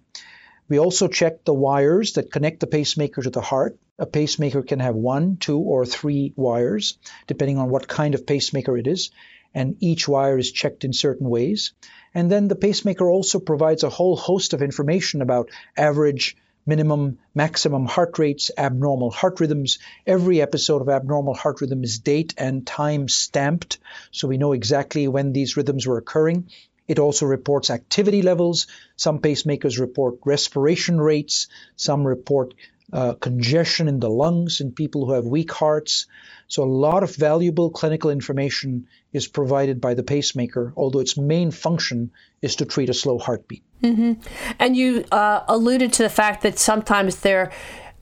[0.69, 3.77] We also check the wires that connect the pacemaker to the heart.
[3.97, 8.77] A pacemaker can have one, two, or three wires, depending on what kind of pacemaker
[8.77, 9.11] it is,
[9.53, 11.73] and each wire is checked in certain ways.
[12.13, 17.85] And then the pacemaker also provides a whole host of information about average minimum, maximum
[17.85, 19.79] heart rates, abnormal heart rhythms.
[20.05, 23.79] Every episode of abnormal heart rhythm is date and time stamped,
[24.11, 26.49] so we know exactly when these rhythms were occurring.
[26.87, 28.67] It also reports activity levels.
[28.95, 31.47] Some pacemakers report respiration rates.
[31.75, 32.53] Some report
[32.91, 36.07] uh, congestion in the lungs in people who have weak hearts.
[36.51, 41.49] So, a lot of valuable clinical information is provided by the pacemaker, although its main
[41.49, 43.63] function is to treat a slow heartbeat.
[43.81, 44.21] Mm-hmm.
[44.59, 47.53] And you uh, alluded to the fact that sometimes there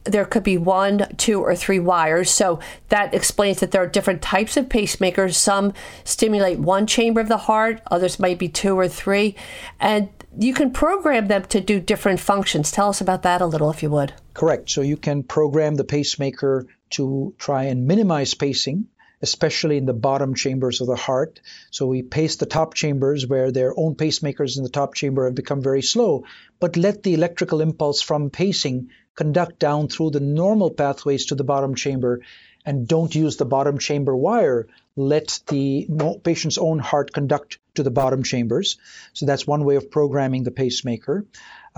[0.05, 2.31] there could be one, two, or three wires.
[2.31, 5.35] So that explains that there are different types of pacemakers.
[5.35, 5.73] Some
[6.03, 9.35] stimulate one chamber of the heart, others might be two or three.
[9.79, 12.71] And you can program them to do different functions.
[12.71, 14.13] Tell us about that a little, if you would.
[14.39, 14.69] Correct.
[14.69, 18.87] So you can program the pacemaker to try and minimize pacing
[19.21, 21.41] especially in the bottom chambers of the heart.
[21.71, 25.35] So we pace the top chambers where their own pacemakers in the top chamber have
[25.35, 26.23] become very slow,
[26.61, 31.43] but let the electrical impulse from pacing conduct down through the normal pathways to the
[31.43, 32.21] bottom chamber
[32.65, 34.67] and don't use the bottom chamber wire.
[34.95, 35.87] Let the
[36.23, 38.77] patient's own heart conduct to the bottom chambers.
[39.13, 41.25] So that's one way of programming the pacemaker.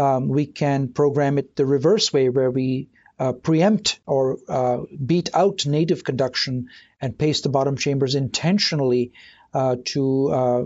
[0.01, 2.89] Um, we can program it the reverse way, where we
[3.19, 9.11] uh, preempt or uh, beat out native conduction and pace the bottom chambers intentionally
[9.53, 10.63] uh, to uh,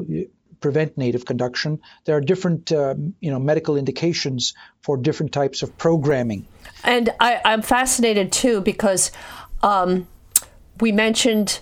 [0.62, 1.82] prevent native conduction.
[2.06, 6.48] There are different, uh, you know, medical indications for different types of programming.
[6.86, 9.12] And I, am fascinated too because
[9.62, 10.08] um,
[10.80, 11.60] we mentioned.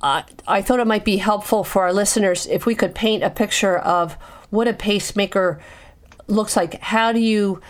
[0.00, 3.30] Uh, I thought it might be helpful for our listeners if we could paint a
[3.30, 4.14] picture of
[4.50, 5.60] what a pacemaker
[6.26, 6.80] looks like.
[6.80, 7.60] How do you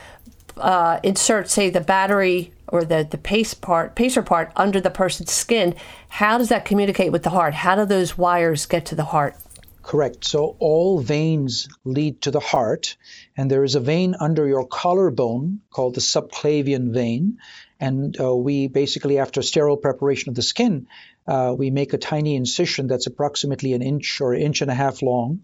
[0.56, 5.30] uh, insert, say, the battery or the, the pace part, pacer part under the person's
[5.30, 5.74] skin,
[6.08, 7.54] how does that communicate with the heart?
[7.54, 9.36] How do those wires get to the heart?
[9.82, 10.24] Correct.
[10.24, 12.96] So all veins lead to the heart,
[13.36, 17.38] and there is a vein under your collarbone called the subclavian vein.
[17.80, 20.86] And uh, we basically, after sterile preparation of the skin,
[21.26, 25.02] uh, we make a tiny incision that's approximately an inch or inch and a half
[25.02, 25.40] long,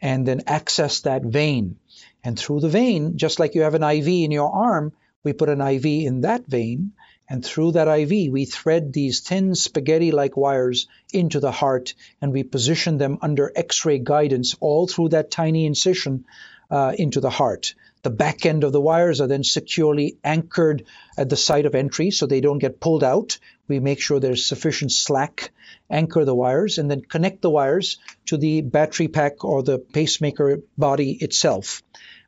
[0.00, 1.76] and then access that vein.
[2.24, 4.92] And through the vein, just like you have an IV in your arm,
[5.22, 6.92] we put an IV in that vein,
[7.28, 12.32] and through that IV, we thread these thin spaghetti like wires into the heart, and
[12.32, 16.24] we position them under X ray guidance all through that tiny incision
[16.70, 17.74] uh, into the heart.
[18.02, 20.84] The back end of the wires are then securely anchored
[21.16, 23.38] at the site of entry so they don't get pulled out.
[23.66, 25.50] We make sure there's sufficient slack,
[25.90, 30.60] anchor the wires, and then connect the wires to the battery pack or the pacemaker
[30.76, 31.82] body itself.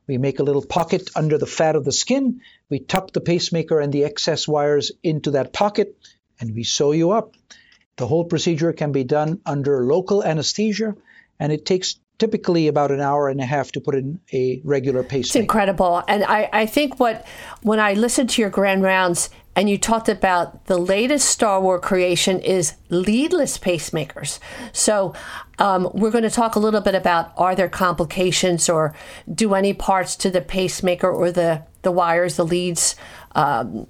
[0.07, 2.41] We make a little pocket under the fat of the skin.
[2.69, 5.97] We tuck the pacemaker and the excess wires into that pocket,
[6.41, 7.37] and we sew you up.
[7.97, 10.97] The whole procedure can be done under local anesthesia,
[11.39, 15.03] and it takes typically about an hour and a half to put in a regular
[15.03, 15.27] pacemaker.
[15.27, 16.05] It's incredible.
[16.07, 17.27] And I, I think what,
[17.63, 21.81] when I listened to your grand rounds and you talked about the latest Star Wars
[21.83, 24.39] creation is leadless pacemakers.
[24.73, 25.15] So
[25.59, 28.95] um, we're going to talk a little bit about are there complications or
[29.35, 32.95] do any parts to the pacemaker or the, the wires, the leads,
[33.35, 33.87] um,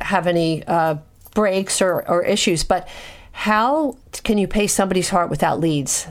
[0.00, 0.96] have any uh,
[1.34, 2.64] breaks or, or issues.
[2.64, 2.86] But
[3.32, 6.06] how can you pace somebody's heart without leads?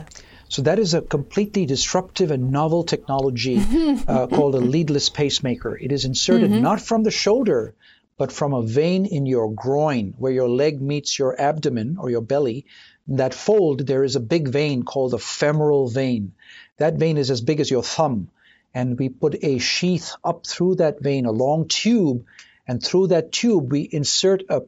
[0.52, 3.56] So that is a completely disruptive and novel technology
[4.06, 5.78] uh, called a leadless pacemaker.
[5.78, 6.60] It is inserted mm-hmm.
[6.60, 7.74] not from the shoulder,
[8.18, 12.20] but from a vein in your groin where your leg meets your abdomen or your
[12.20, 12.66] belly.
[13.08, 16.34] In that fold, there is a big vein called the femoral vein.
[16.76, 18.28] That vein is as big as your thumb.
[18.74, 22.26] And we put a sheath up through that vein, a long tube,
[22.68, 24.64] and through that tube, we insert a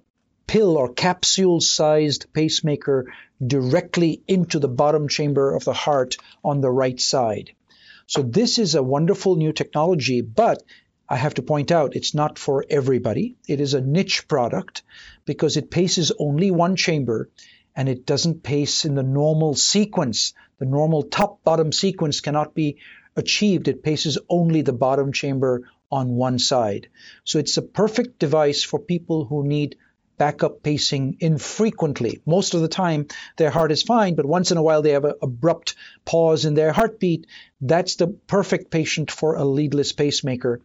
[0.47, 3.13] pill or capsule sized pacemaker
[3.47, 7.53] directly into the bottom chamber of the heart on the right side.
[8.07, 10.63] So, this is a wonderful new technology, but
[11.09, 13.37] I have to point out it's not for everybody.
[13.47, 14.83] It is a niche product
[15.25, 17.31] because it paces only one chamber
[17.77, 20.33] and it doesn't pace in the normal sequence.
[20.59, 22.79] The normal top bottom sequence cannot be
[23.17, 23.69] achieved.
[23.69, 26.89] It paces only the bottom chamber on one side.
[27.25, 29.77] So it's a perfect device for people who need
[30.17, 32.21] backup pacing infrequently.
[32.27, 35.05] Most of the time, their heart is fine, but once in a while they have
[35.05, 37.27] an abrupt pause in their heartbeat.
[37.61, 40.61] That's the perfect patient for a leadless pacemaker.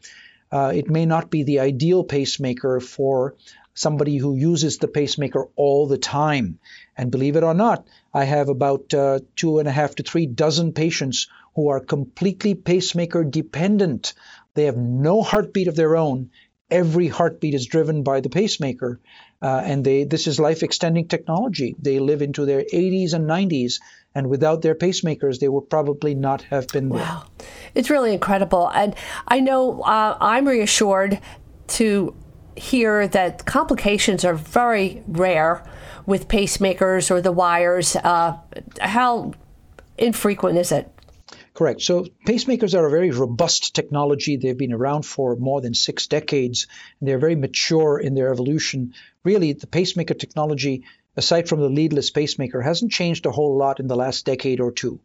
[0.52, 3.36] Uh, it may not be the ideal pacemaker for
[3.74, 6.60] somebody who uses the pacemaker all the time.
[6.98, 10.26] And believe it or not, I have about uh, two and a half to three
[10.26, 14.14] dozen patients who are completely pacemaker dependent.
[14.54, 16.32] They have no heartbeat of their own.
[16.70, 19.00] Every heartbeat is driven by the pacemaker.
[19.42, 21.76] Uh, and they this is life extending technology.
[21.80, 23.80] They live into their 80s and 90s,
[24.14, 27.00] and without their pacemakers, they would probably not have been there.
[27.00, 27.26] Wow,
[27.74, 28.70] it's really incredible.
[28.74, 28.96] And
[29.28, 31.20] I know uh, I'm reassured
[31.68, 32.14] to
[32.56, 35.64] hear that complications are very rare
[36.06, 37.96] with pacemakers or the wires.
[37.96, 38.38] Uh,
[38.82, 39.34] how
[39.98, 40.92] infrequent is it?
[41.60, 41.82] Correct.
[41.82, 44.38] So pacemakers are a very robust technology.
[44.38, 46.68] They've been around for more than six decades,
[47.00, 48.94] and they're very mature in their evolution.
[49.26, 50.86] Really, the pacemaker technology,
[51.18, 54.72] aside from the leadless pacemaker, hasn't changed a whole lot in the last decade or
[54.72, 55.02] two.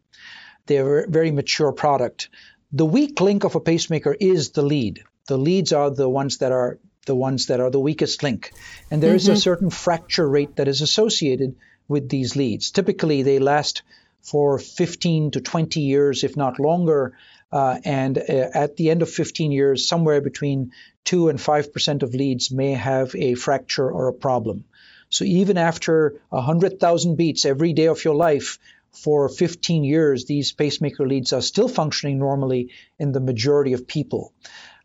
[0.65, 2.29] They're a very mature product.
[2.71, 5.03] The weak link of a pacemaker is the lead.
[5.27, 8.53] The leads are the ones that are the ones that are the weakest link.
[8.89, 9.17] And there mm-hmm.
[9.17, 9.39] is a mm-hmm.
[9.39, 11.57] certain fracture rate that is associated
[11.89, 12.71] with these leads.
[12.71, 13.83] Typically, they last
[14.25, 17.13] for 15 to 20 years, if not longer.
[17.51, 20.71] Uh, and uh, at the end of 15 years, somewhere between
[21.05, 24.65] 2 and 5% of leads may have a fracture or a problem.
[25.09, 28.57] So even after 100,000 beats every day of your life,
[28.95, 34.33] for 15 years, these pacemaker leads are still functioning normally in the majority of people.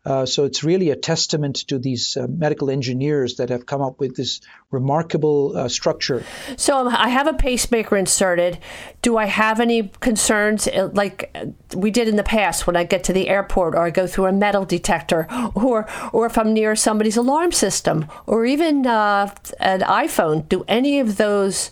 [0.03, 3.99] Uh, so it's really a testament to these uh, medical engineers that have come up
[3.99, 4.41] with this
[4.71, 6.23] remarkable uh, structure.
[6.57, 8.57] So um, I have a pacemaker inserted.
[9.03, 11.45] Do I have any concerns uh, like uh,
[11.75, 14.25] we did in the past when I get to the airport or I go through
[14.25, 20.49] a metal detector or or if I'm near somebody's alarm system or even an iPhone?
[20.49, 21.69] Do any of those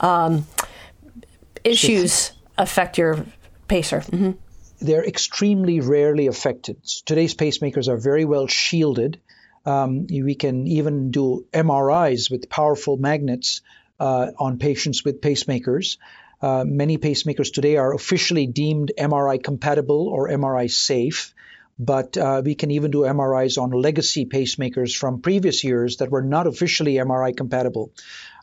[0.00, 0.46] um,
[1.62, 3.26] issues affect your
[3.68, 4.00] pacer?
[4.00, 4.45] Mm-hmm
[4.80, 6.76] they're extremely rarely affected.
[7.04, 9.20] Today's pacemakers are very well shielded.
[9.64, 13.62] Um, we can even do MRIs with powerful magnets
[13.98, 15.96] uh, on patients with pacemakers.
[16.40, 21.34] Uh, many pacemakers today are officially deemed MRI compatible or MRI safe,
[21.78, 26.22] but uh, we can even do MRIs on legacy pacemakers from previous years that were
[26.22, 27.90] not officially MRI compatible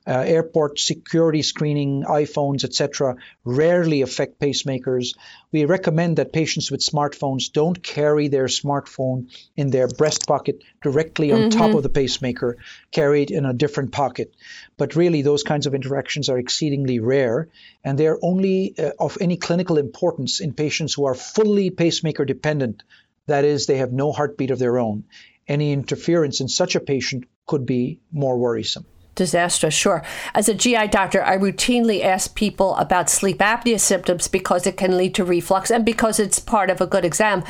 [0.06, 5.16] uh, airport security screening, iPhones, etc., rarely affect pacemakers.
[5.52, 11.32] We recommend that patients with smartphones don't carry their smartphone in their breast pocket directly
[11.32, 11.58] on mm-hmm.
[11.58, 12.58] top of the pacemaker,
[12.92, 14.36] carried in a different pocket.
[14.78, 17.50] But really, those kinds of interactions are exceedingly rare,
[17.84, 22.84] and they're only uh, of any clinical importance in patients who are fully pacemaker dependent.
[23.28, 25.06] That is, they have no heartbeat of their own.
[25.48, 28.86] Any interference in such a patient could be more worrisome
[29.16, 30.04] disastrous, sure.
[30.34, 34.98] As a GI doctor, I routinely ask people about sleep apnea symptoms because it can
[34.98, 37.44] lead to reflux and because it's part of a good exam.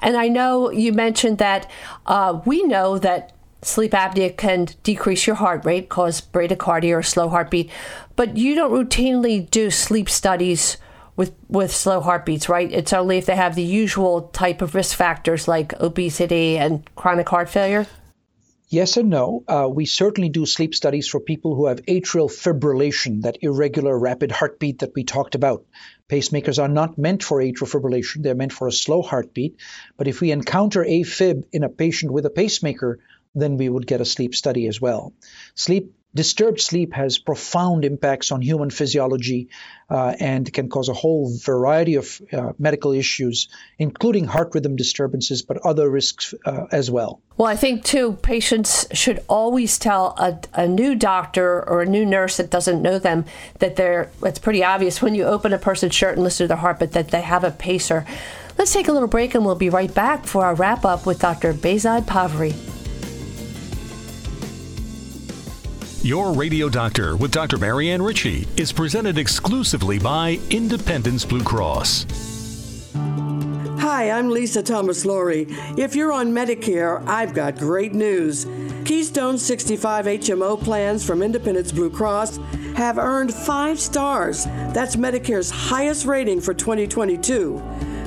[0.00, 1.70] And I know you mentioned that
[2.06, 3.32] uh, we know that
[3.62, 7.70] sleep apnea can decrease your heart rate, cause bradycardia or slow heartbeat,
[8.16, 10.76] but you don't routinely do sleep studies
[11.14, 12.72] with with slow heartbeats, right?
[12.72, 17.28] It's only if they have the usual type of risk factors like obesity and chronic
[17.28, 17.86] heart failure.
[18.72, 19.44] Yes and no.
[19.46, 24.32] Uh, we certainly do sleep studies for people who have atrial fibrillation, that irregular rapid
[24.32, 25.66] heartbeat that we talked about.
[26.08, 29.56] Pacemakers are not meant for atrial fibrillation, they're meant for a slow heartbeat.
[29.98, 33.00] But if we encounter AFib in a patient with a pacemaker,
[33.34, 35.12] then we would get a sleep study as well.
[35.54, 39.48] Sleep disturbed sleep has profound impacts on human physiology
[39.88, 43.48] uh, and can cause a whole variety of uh, medical issues,
[43.78, 47.20] including heart rhythm disturbances, but other risks uh, as well.
[47.36, 52.04] Well, I think too, patients should always tell a, a, new doctor or a new
[52.04, 53.24] nurse that doesn't know them
[53.58, 56.56] that they're, it's pretty obvious when you open a person's shirt and listen to their
[56.58, 58.06] heart, but that they have a pacer.
[58.58, 61.20] Let's take a little break and we'll be right back for our wrap up with
[61.20, 61.54] Dr.
[61.54, 62.81] Behzad Pavri.
[66.04, 67.58] Your Radio Doctor with Dr.
[67.58, 72.06] Marianne Ritchie is presented exclusively by Independence Blue Cross.
[73.78, 75.46] Hi, I'm Lisa Thomas Laurie.
[75.78, 78.48] If you're on Medicare, I've got great news.
[78.84, 82.38] Keystone 65 HMO plans from Independence Blue Cross
[82.74, 84.46] have earned five stars.
[84.74, 87.62] That's Medicare's highest rating for 2022.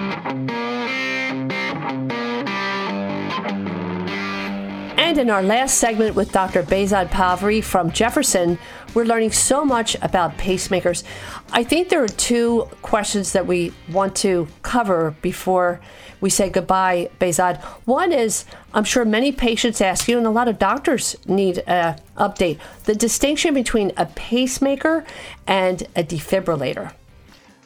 [5.11, 6.63] And in our last segment with Dr.
[6.63, 8.57] Behzad Pavri from Jefferson,
[8.93, 11.03] we're learning so much about pacemakers.
[11.51, 15.81] I think there are two questions that we want to cover before
[16.21, 17.61] we say goodbye, Behzad.
[17.83, 21.99] One is I'm sure many patients ask you, and a lot of doctors need an
[22.15, 25.03] update the distinction between a pacemaker
[25.45, 26.93] and a defibrillator.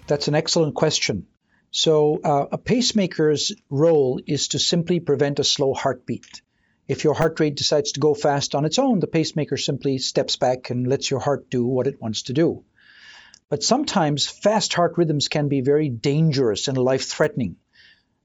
[0.08, 1.28] That's an excellent question.
[1.70, 6.42] So, uh, a pacemaker's role is to simply prevent a slow heartbeat.
[6.88, 10.36] If your heart rate decides to go fast on its own, the pacemaker simply steps
[10.36, 12.64] back and lets your heart do what it wants to do.
[13.50, 17.56] But sometimes fast heart rhythms can be very dangerous and life threatening.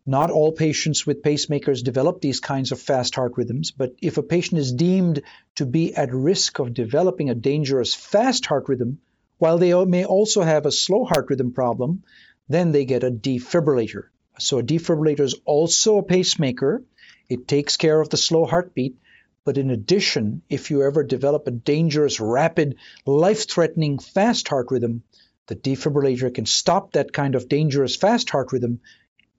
[0.05, 4.23] Not all patients with pacemakers develop these kinds of fast heart rhythms, but if a
[4.23, 5.23] patient is deemed
[5.57, 8.99] to be at risk of developing a dangerous fast heart rhythm,
[9.39, 12.03] while they may also have a slow heart rhythm problem,
[12.49, 14.09] then they get a defibrillator.
[14.39, 16.83] So a defibrillator is also a pacemaker,
[17.31, 18.97] it takes care of the slow heartbeat.
[19.45, 22.77] But in addition, if you ever develop a dangerous, rapid,
[23.07, 25.05] life threatening fast heart rhythm,
[25.47, 28.81] the defibrillator can stop that kind of dangerous fast heart rhythm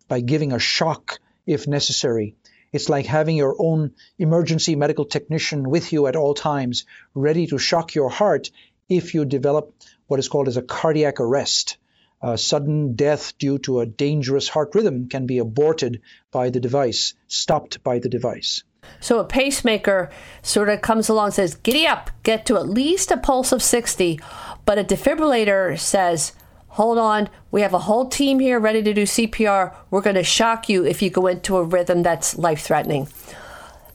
[0.07, 2.35] by giving a shock if necessary.
[2.71, 7.57] It's like having your own emergency medical technician with you at all times, ready to
[7.57, 8.49] shock your heart
[8.87, 9.75] if you develop
[10.07, 11.77] what is called as a cardiac arrest
[12.21, 16.01] uh, sudden death due to a dangerous heart rhythm can be aborted
[16.31, 18.63] by the device, stopped by the device.
[18.99, 20.09] So a pacemaker
[20.41, 23.63] sort of comes along and says, giddy up, get to at least a pulse of
[23.63, 24.19] 60.
[24.65, 26.33] But a defibrillator says,
[26.69, 29.75] hold on, we have a whole team here ready to do CPR.
[29.89, 33.07] We're going to shock you if you go into a rhythm that's life threatening.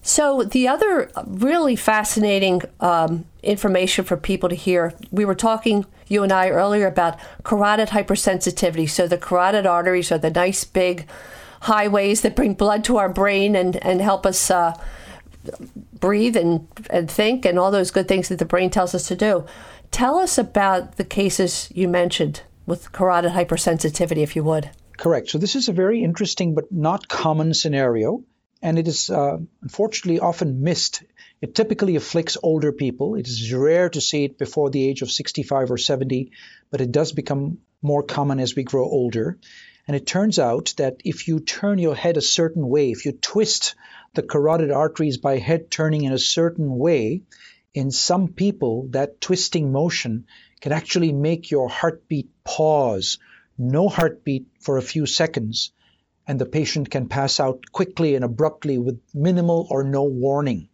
[0.06, 6.22] So, the other really fascinating um, information for people to hear we were talking, you
[6.22, 8.88] and I, earlier about carotid hypersensitivity.
[8.88, 11.08] So, the carotid arteries are the nice big
[11.62, 14.80] highways that bring blood to our brain and, and help us uh,
[15.98, 19.16] breathe and, and think and all those good things that the brain tells us to
[19.16, 19.44] do.
[19.90, 24.70] Tell us about the cases you mentioned with carotid hypersensitivity, if you would.
[24.98, 25.30] Correct.
[25.30, 28.22] So, this is a very interesting but not common scenario
[28.66, 31.04] and it is uh, unfortunately often missed.
[31.40, 33.14] It typically afflicts older people.
[33.14, 36.32] It is rare to see it before the age of 65 or 70,
[36.72, 39.38] but it does become more common as we grow older.
[39.86, 43.12] And it turns out that if you turn your head a certain way, if you
[43.12, 43.76] twist
[44.14, 47.22] the carotid arteries by head turning in a certain way,
[47.72, 50.26] in some people, that twisting motion
[50.60, 53.20] can actually make your heartbeat pause,
[53.56, 55.70] no heartbeat for a few seconds,
[56.26, 60.68] and the patient can pass out quickly and abruptly with minimal or no warning.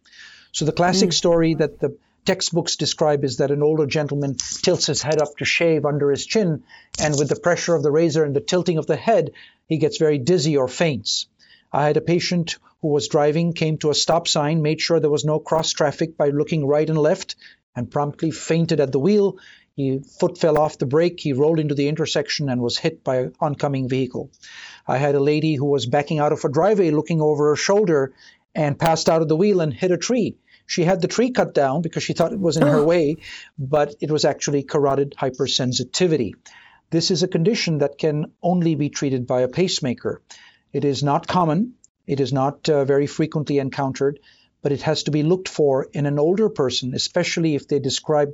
[0.51, 1.13] So the classic mm.
[1.13, 5.45] story that the textbooks describe is that an older gentleman tilts his head up to
[5.45, 6.63] shave under his chin,
[6.99, 9.31] and with the pressure of the razor and the tilting of the head,
[9.67, 11.27] he gets very dizzy or faints.
[11.71, 15.09] I had a patient who was driving, came to a stop sign, made sure there
[15.09, 17.35] was no cross traffic by looking right and left,
[17.75, 19.37] and promptly fainted at the wheel.
[19.75, 23.17] His foot fell off the brake, he rolled into the intersection and was hit by
[23.17, 24.29] an oncoming vehicle.
[24.87, 28.13] I had a lady who was backing out of a driveway looking over her shoulder
[28.53, 30.37] and passed out of the wheel and hit a tree.
[30.67, 33.17] She had the tree cut down because she thought it was in her way,
[33.57, 36.33] but it was actually carotid hypersensitivity.
[36.91, 40.21] This is a condition that can only be treated by a pacemaker.
[40.71, 41.73] It is not common,
[42.05, 44.19] it is not uh, very frequently encountered,
[44.61, 48.33] but it has to be looked for in an older person, especially if they describe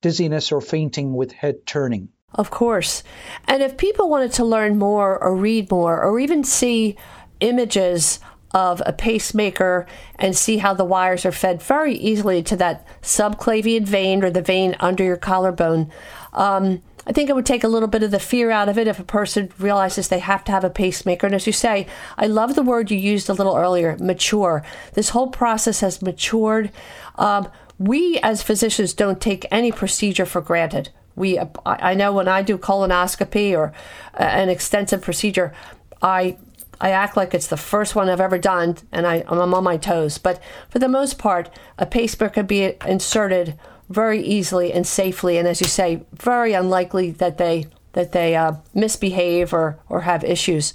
[0.00, 2.08] dizziness or fainting with head turning.
[2.34, 3.02] Of course.
[3.46, 6.96] And if people wanted to learn more or read more or even see
[7.40, 8.20] images
[8.52, 9.86] of a pacemaker
[10.16, 14.42] and see how the wires are fed very easily to that subclavian vein or the
[14.42, 15.90] vein under your collarbone,
[16.32, 18.86] um, I think it would take a little bit of the fear out of it
[18.86, 21.26] if a person realizes they have to have a pacemaker.
[21.26, 21.86] And as you say,
[22.18, 24.62] I love the word you used a little earlier mature.
[24.92, 26.70] This whole process has matured.
[27.16, 32.42] Um, we as physicians don't take any procedure for granted we I know when I
[32.42, 33.72] do colonoscopy or
[34.14, 35.52] uh, an extensive procedure,
[36.00, 36.38] I
[36.80, 39.76] I act like it's the first one I've ever done, and I, I'm on my
[39.76, 40.16] toes.
[40.16, 43.58] But for the most part, a pacemaker can be inserted
[43.90, 48.52] very easily and safely, and as you say, very unlikely that they that they uh,
[48.72, 50.72] misbehave or or have issues.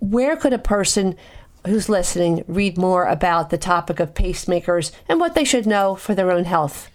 [0.00, 1.16] Where could a person
[1.66, 6.14] who's listening read more about the topic of pacemakers and what they should know for
[6.14, 6.90] their own health?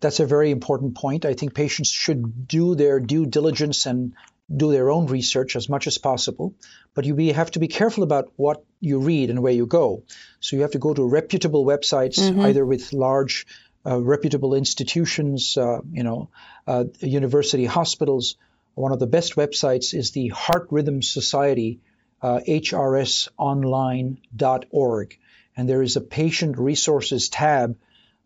[0.00, 1.24] That's a very important point.
[1.24, 4.12] I think patients should do their due diligence and
[4.54, 6.54] do their own research as much as possible.
[6.94, 10.02] But you have to be careful about what you read and where you go.
[10.40, 12.40] So you have to go to reputable websites, mm-hmm.
[12.40, 13.46] either with large,
[13.86, 16.28] uh, reputable institutions, uh, you know,
[16.66, 18.36] uh, university hospitals.
[18.74, 21.80] One of the best websites is the Heart Rhythm Society,
[22.24, 25.12] hrsonline.org.
[25.12, 25.16] Uh,
[25.56, 27.76] and there is a patient resources tab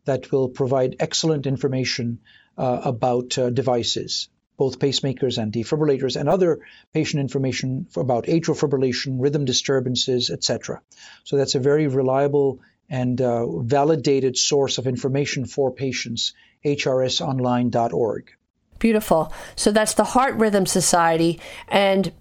[0.05, 2.21] that will provide excellent information
[2.57, 6.61] uh, about uh, devices, both pacemakers and defibrillators, and other
[6.93, 10.81] patient information about atrial fibrillation, rhythm disturbances, etc.
[11.25, 16.33] So that's a very reliable and uh, validated source of information for patients,
[16.65, 18.33] hrsonline.org.
[18.79, 19.33] Beautiful.
[19.57, 21.41] So that's the Heart Rhythm Society.
[21.69, 22.13] And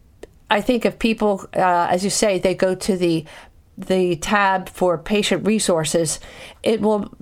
[0.49, 3.25] I think if people, uh, as you say, they go to the
[3.77, 6.19] the tab for patient resources,
[6.63, 7.13] it will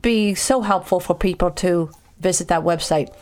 [0.00, 1.90] be so helpful for people to
[2.20, 3.12] visit that website.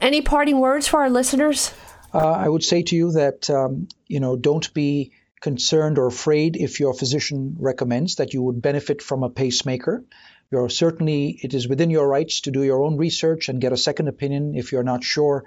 [0.00, 1.72] Any parting words for our listeners?
[2.12, 6.56] Uh, I would say to you that um, you know don't be concerned or afraid
[6.56, 10.02] if your physician recommends that you would benefit from a pacemaker.
[10.50, 13.76] You're certainly it is within your rights to do your own research and get a
[13.76, 15.44] second opinion if you're not sure.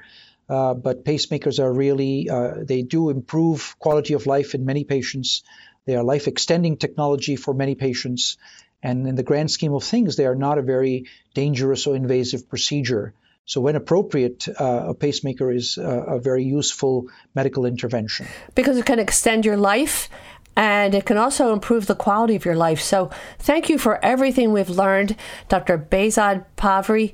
[0.50, 5.44] Uh, but pacemakers are really uh, they do improve quality of life in many patients.
[5.86, 8.38] They are life extending technology for many patients,
[8.82, 12.48] and in the grand scheme of things, they are not a very dangerous or invasive
[12.48, 13.14] procedure.
[13.46, 18.28] So, when appropriate, uh, a pacemaker is uh, a very useful medical intervention.
[18.56, 20.10] Because it can extend your life
[20.58, 22.82] and it can also improve the quality of your life.
[22.82, 25.16] So, thank you for everything we've learned,
[25.48, 25.78] Dr.
[25.78, 27.14] Behzad Pavri.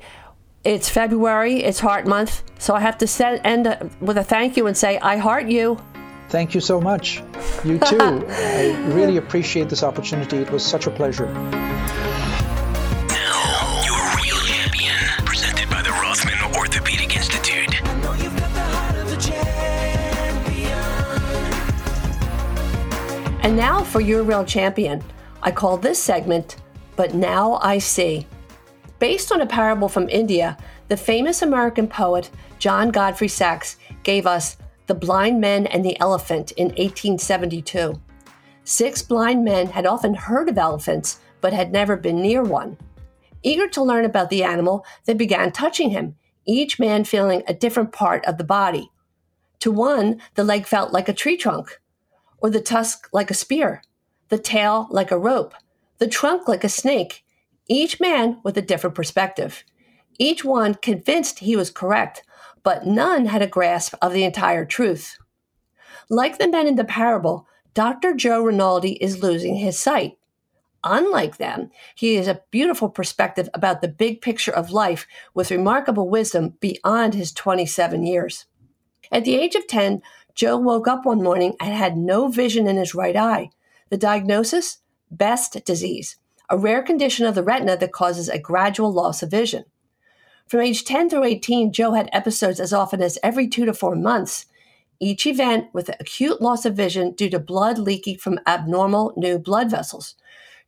[0.64, 4.68] It's February, it's Heart Month, so I have to send, end with a thank you
[4.68, 5.78] and say, I heart you.
[6.30, 7.22] Thank you so much.
[7.66, 7.97] You too.
[8.30, 10.38] I really appreciate this opportunity.
[10.38, 11.28] It was such a pleasure.
[23.43, 25.03] And now for Your Real Champion.
[25.41, 26.55] I call this segment,
[26.95, 28.26] But Now I See.
[29.04, 30.56] Based on a parable from India,
[30.88, 34.56] the famous American poet John Godfrey Saxe gave us
[34.88, 37.99] The Blind Men and the Elephant in 1872.
[38.64, 42.78] Six blind men had often heard of elephants, but had never been near one.
[43.41, 47.91] Eager to learn about the animal, they began touching him, each man feeling a different
[47.91, 48.89] part of the body.
[49.60, 51.82] To one, the leg felt like a tree trunk
[52.38, 53.84] or the tusk like a spear,
[54.30, 55.56] the tail like a rope,
[55.97, 57.26] the trunk like a snake,
[57.68, 59.64] each man with a different perspective.
[60.20, 62.24] Each one convinced he was correct,
[62.61, 65.18] but none had a grasp of the entire truth.
[66.09, 68.14] Like the men in the parable, Dr.
[68.14, 70.18] Joe Rinaldi is losing his sight.
[70.84, 76.09] Unlike them, he has a beautiful perspective about the big picture of life with remarkable
[76.09, 78.45] wisdom beyond his 27 years.
[79.11, 80.01] At the age of 10,
[80.36, 83.49] Joe woke up one morning and had no vision in his right eye.
[83.89, 84.80] The diagnosis?
[85.09, 86.18] Best disease,
[86.49, 89.65] a rare condition of the retina that causes a gradual loss of vision.
[90.47, 93.95] From age 10 through 18, Joe had episodes as often as every two to four
[93.95, 94.45] months,
[94.99, 99.69] each event with acute loss of vision due to blood leaking from abnormal new blood
[99.71, 100.15] vessels.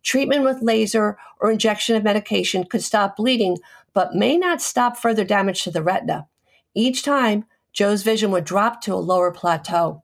[0.01, 3.57] Treatment with laser or injection of medication could stop bleeding,
[3.93, 6.27] but may not stop further damage to the retina.
[6.73, 10.03] Each time, Joe's vision would drop to a lower plateau.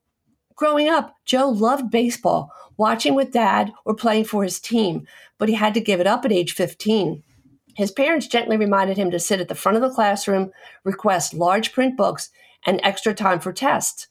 [0.55, 5.07] Growing up, Joe loved baseball, watching with dad or playing for his team,
[5.41, 7.23] but he had to give it up at age 15.
[7.75, 10.51] His parents gently reminded him to sit at the front of the classroom,
[10.83, 12.29] request large print books,
[12.63, 14.07] and extra time for tests.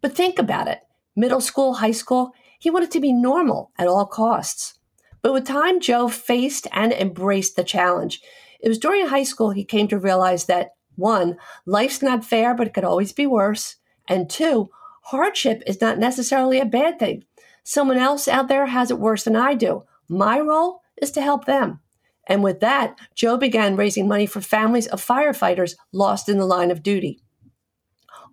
[0.00, 0.78] But think about it
[1.14, 4.78] middle school, high school, he wanted to be normal at all costs.
[5.20, 8.22] But with time, Joe faced and embraced the challenge.
[8.58, 12.68] It was during high school he came to realize that one, life's not fair, but
[12.68, 13.76] it could always be worse.
[14.08, 14.70] And two,
[15.02, 17.24] hardship is not necessarily a bad thing.
[17.64, 19.84] Someone else out there has it worse than I do.
[20.10, 21.78] My role is to help them.
[22.26, 26.72] And with that, Joe began raising money for families of firefighters lost in the line
[26.72, 27.20] of duty.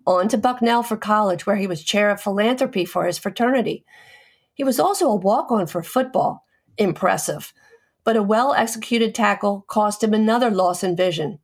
[0.04, 3.84] On to Bucknell for college, where he was chair of philanthropy for his fraternity.
[4.54, 6.44] He was also a walk on for football.
[6.78, 7.52] Impressive.
[8.02, 11.38] But a well executed tackle cost him another loss in vision.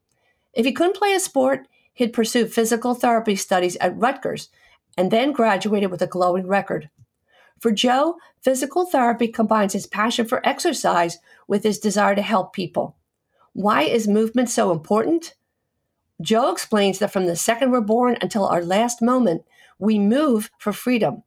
[0.53, 4.49] If he couldn't play a sport, he'd pursue physical therapy studies at Rutgers
[4.97, 6.91] and then graduated with a glowing record.
[7.61, 12.97] For Joe, physical therapy combines his passion for exercise with his desire to help people.
[13.53, 15.35] Why is movement so important?
[16.21, 19.45] Joe explains that from the second we're born until our last moment,
[19.79, 21.23] we move for freedom.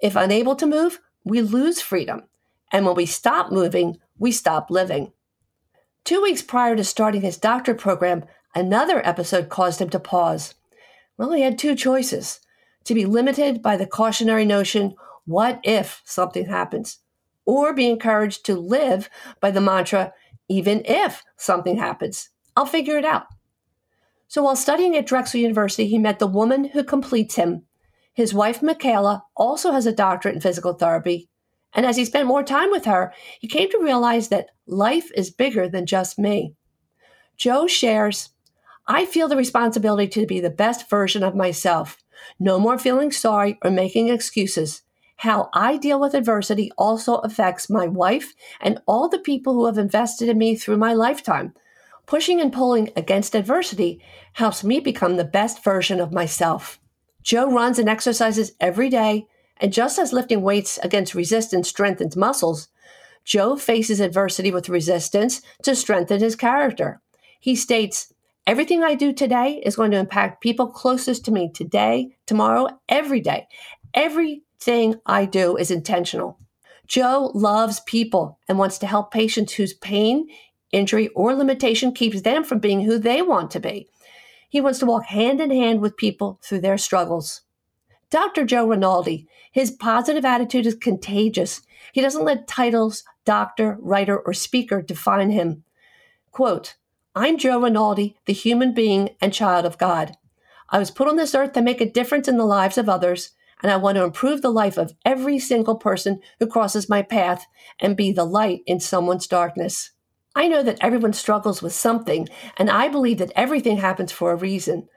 [0.00, 2.24] If unable to move, we lose freedom.
[2.72, 5.12] And when we stop moving, we stop living.
[6.04, 10.54] Two weeks prior to starting his doctorate program, Another episode caused him to pause.
[11.16, 12.40] Well, he had two choices
[12.84, 14.96] to be limited by the cautionary notion,
[15.30, 16.98] what if something happens?
[17.46, 19.08] Or be encouraged to live
[19.40, 20.12] by the mantra,
[20.48, 23.26] even if something happens, I'll figure it out.
[24.26, 27.62] So while studying at Drexel University, he met the woman who completes him.
[28.12, 31.28] His wife, Michaela, also has a doctorate in physical therapy,
[31.72, 35.30] And as he spent more time with her, he came to realize that life is
[35.30, 36.54] bigger than just me.
[37.36, 38.30] Joe shares,
[38.86, 41.96] I feel the responsibility to be the best version of myself.
[42.38, 44.82] No more feeling sorry or making excuses.
[45.20, 49.76] How I deal with adversity also affects my wife and all the people who have
[49.76, 51.52] invested in me through my lifetime.
[52.06, 54.02] Pushing and pulling against adversity
[54.32, 56.80] helps me become the best version of myself.
[57.22, 59.26] Joe runs and exercises every day,
[59.58, 62.68] and just as lifting weights against resistance strengthens muscles,
[63.22, 67.02] Joe faces adversity with resistance to strengthen his character.
[67.38, 68.10] He states,
[68.46, 73.20] Everything I do today is going to impact people closest to me today, tomorrow, every
[73.20, 73.48] day.
[74.62, 76.38] Everything I do is intentional.
[76.86, 80.28] Joe loves people and wants to help patients whose pain,
[80.70, 83.88] injury, or limitation keeps them from being who they want to be.
[84.50, 87.40] He wants to walk hand in hand with people through their struggles.
[88.10, 88.44] Dr.
[88.44, 91.62] Joe Rinaldi, his positive attitude is contagious.
[91.94, 95.64] He doesn't let titles, doctor, writer, or speaker define him.
[96.32, 96.76] Quote,
[97.14, 100.16] I'm Joe Rinaldi, the human being and child of God.
[100.68, 103.30] I was put on this earth to make a difference in the lives of others,
[103.62, 107.46] and I want to improve the life of every single person who crosses my path
[107.78, 109.90] and be the light in someone's darkness.
[110.34, 114.36] I know that everyone struggles with something, and I believe that everything happens for a
[114.36, 114.88] reason.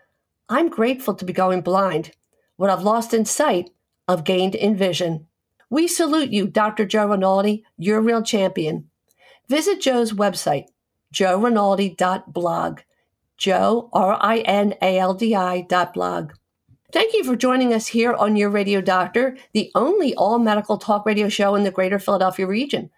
[0.48, 2.12] I'm grateful to be going blind.
[2.56, 3.72] What I've lost in sight,
[4.08, 5.28] I've gained in vision.
[5.70, 6.86] We salute you, Dr.
[6.86, 8.90] Joe Rinaldi, your real champion.
[9.50, 10.66] Visit Joe's website,
[11.14, 12.82] joerinaldi.blog.
[13.38, 16.34] Joe, R I N A L D I dot blog.
[16.94, 21.08] Thank you for joining us here on Your Radio Doctor, the only all medical talk
[21.08, 22.92] radio show in the greater Philadelphia region.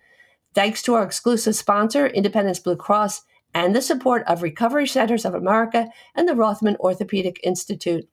[0.53, 3.21] Thanks to our exclusive sponsor, Independence Blue Cross,
[3.53, 8.05] and the support of Recovery Centers of America and the Rothman Orthopedic Institute.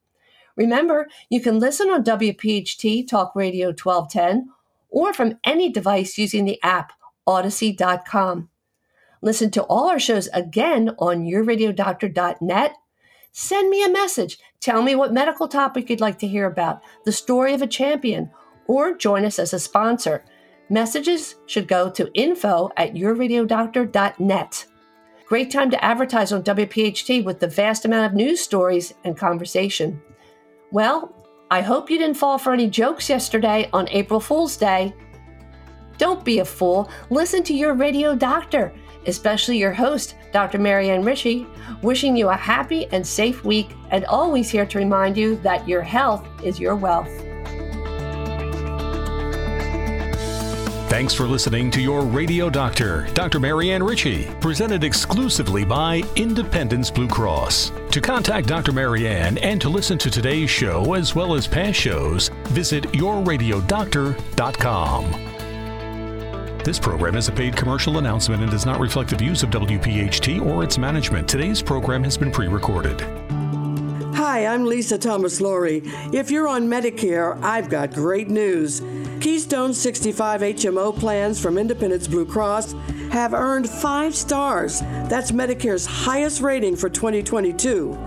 [0.54, 4.50] Remember, you can listen on WPHT Talk Radio 1210
[4.88, 6.92] or from any device using the app
[7.26, 8.48] Audacy.com.
[9.20, 12.76] Listen to all our shows again on yourradiodoctor.net.
[13.32, 14.38] Send me a message.
[14.60, 18.30] Tell me what medical topic you'd like to hear about, the story of a champion,
[18.66, 20.22] or join us as a sponsor.
[20.68, 24.66] Messages should go to info at yourradiodoctor.net.
[25.26, 30.00] Great time to advertise on WPHT with the vast amount of news stories and conversation.
[30.70, 31.14] Well,
[31.50, 34.94] I hope you didn't fall for any jokes yesterday on April Fool's Day.
[35.96, 36.90] Don't be a fool.
[37.08, 38.74] Listen to your radio doctor,
[39.06, 40.58] especially your host, Dr.
[40.58, 41.46] Marianne Ritchie,
[41.82, 45.82] wishing you a happy and safe week and always here to remind you that your
[45.82, 47.10] health is your wealth.
[50.92, 53.40] Thanks for listening to your radio doctor, Dr.
[53.40, 57.72] Marianne Ritchie, presented exclusively by Independence Blue Cross.
[57.92, 58.72] To contact Dr.
[58.72, 65.31] Marianne and to listen to today's show as well as past shows, visit yourradiodoctor.com.
[66.64, 70.40] This program is a paid commercial announcement and does not reflect the views of WPHT
[70.46, 71.28] or its management.
[71.28, 73.00] Today's program has been pre recorded.
[74.14, 75.82] Hi, I'm Lisa Thomas Laurie.
[76.12, 78.80] If you're on Medicare, I've got great news.
[79.20, 82.74] Keystone 65 HMO plans from Independence Blue Cross
[83.10, 84.82] have earned five stars.
[85.08, 87.98] That's Medicare's highest rating for 2022.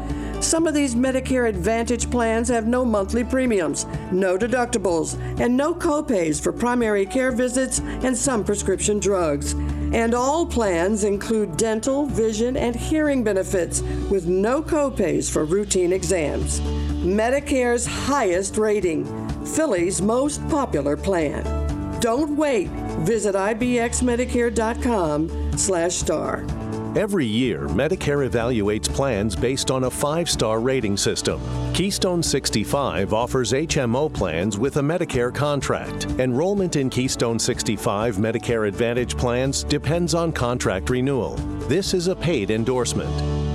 [0.46, 6.40] Some of these Medicare Advantage plans have no monthly premiums, no deductibles, and no copays
[6.40, 9.54] for primary care visits and some prescription drugs.
[9.92, 13.82] And all plans include dental, vision, and hearing benefits
[14.12, 16.60] with no copays for routine exams.
[17.02, 19.04] Medicare's highest rating,
[19.46, 21.44] Philly's most popular plan.
[22.00, 22.70] Don't wait.
[23.00, 26.46] Visit ibxmedicare.com slash star.
[26.96, 31.42] Every year, Medicare evaluates plans based on a five star rating system.
[31.74, 36.06] Keystone 65 offers HMO plans with a Medicare contract.
[36.20, 41.36] Enrollment in Keystone 65 Medicare Advantage plans depends on contract renewal.
[41.68, 43.55] This is a paid endorsement.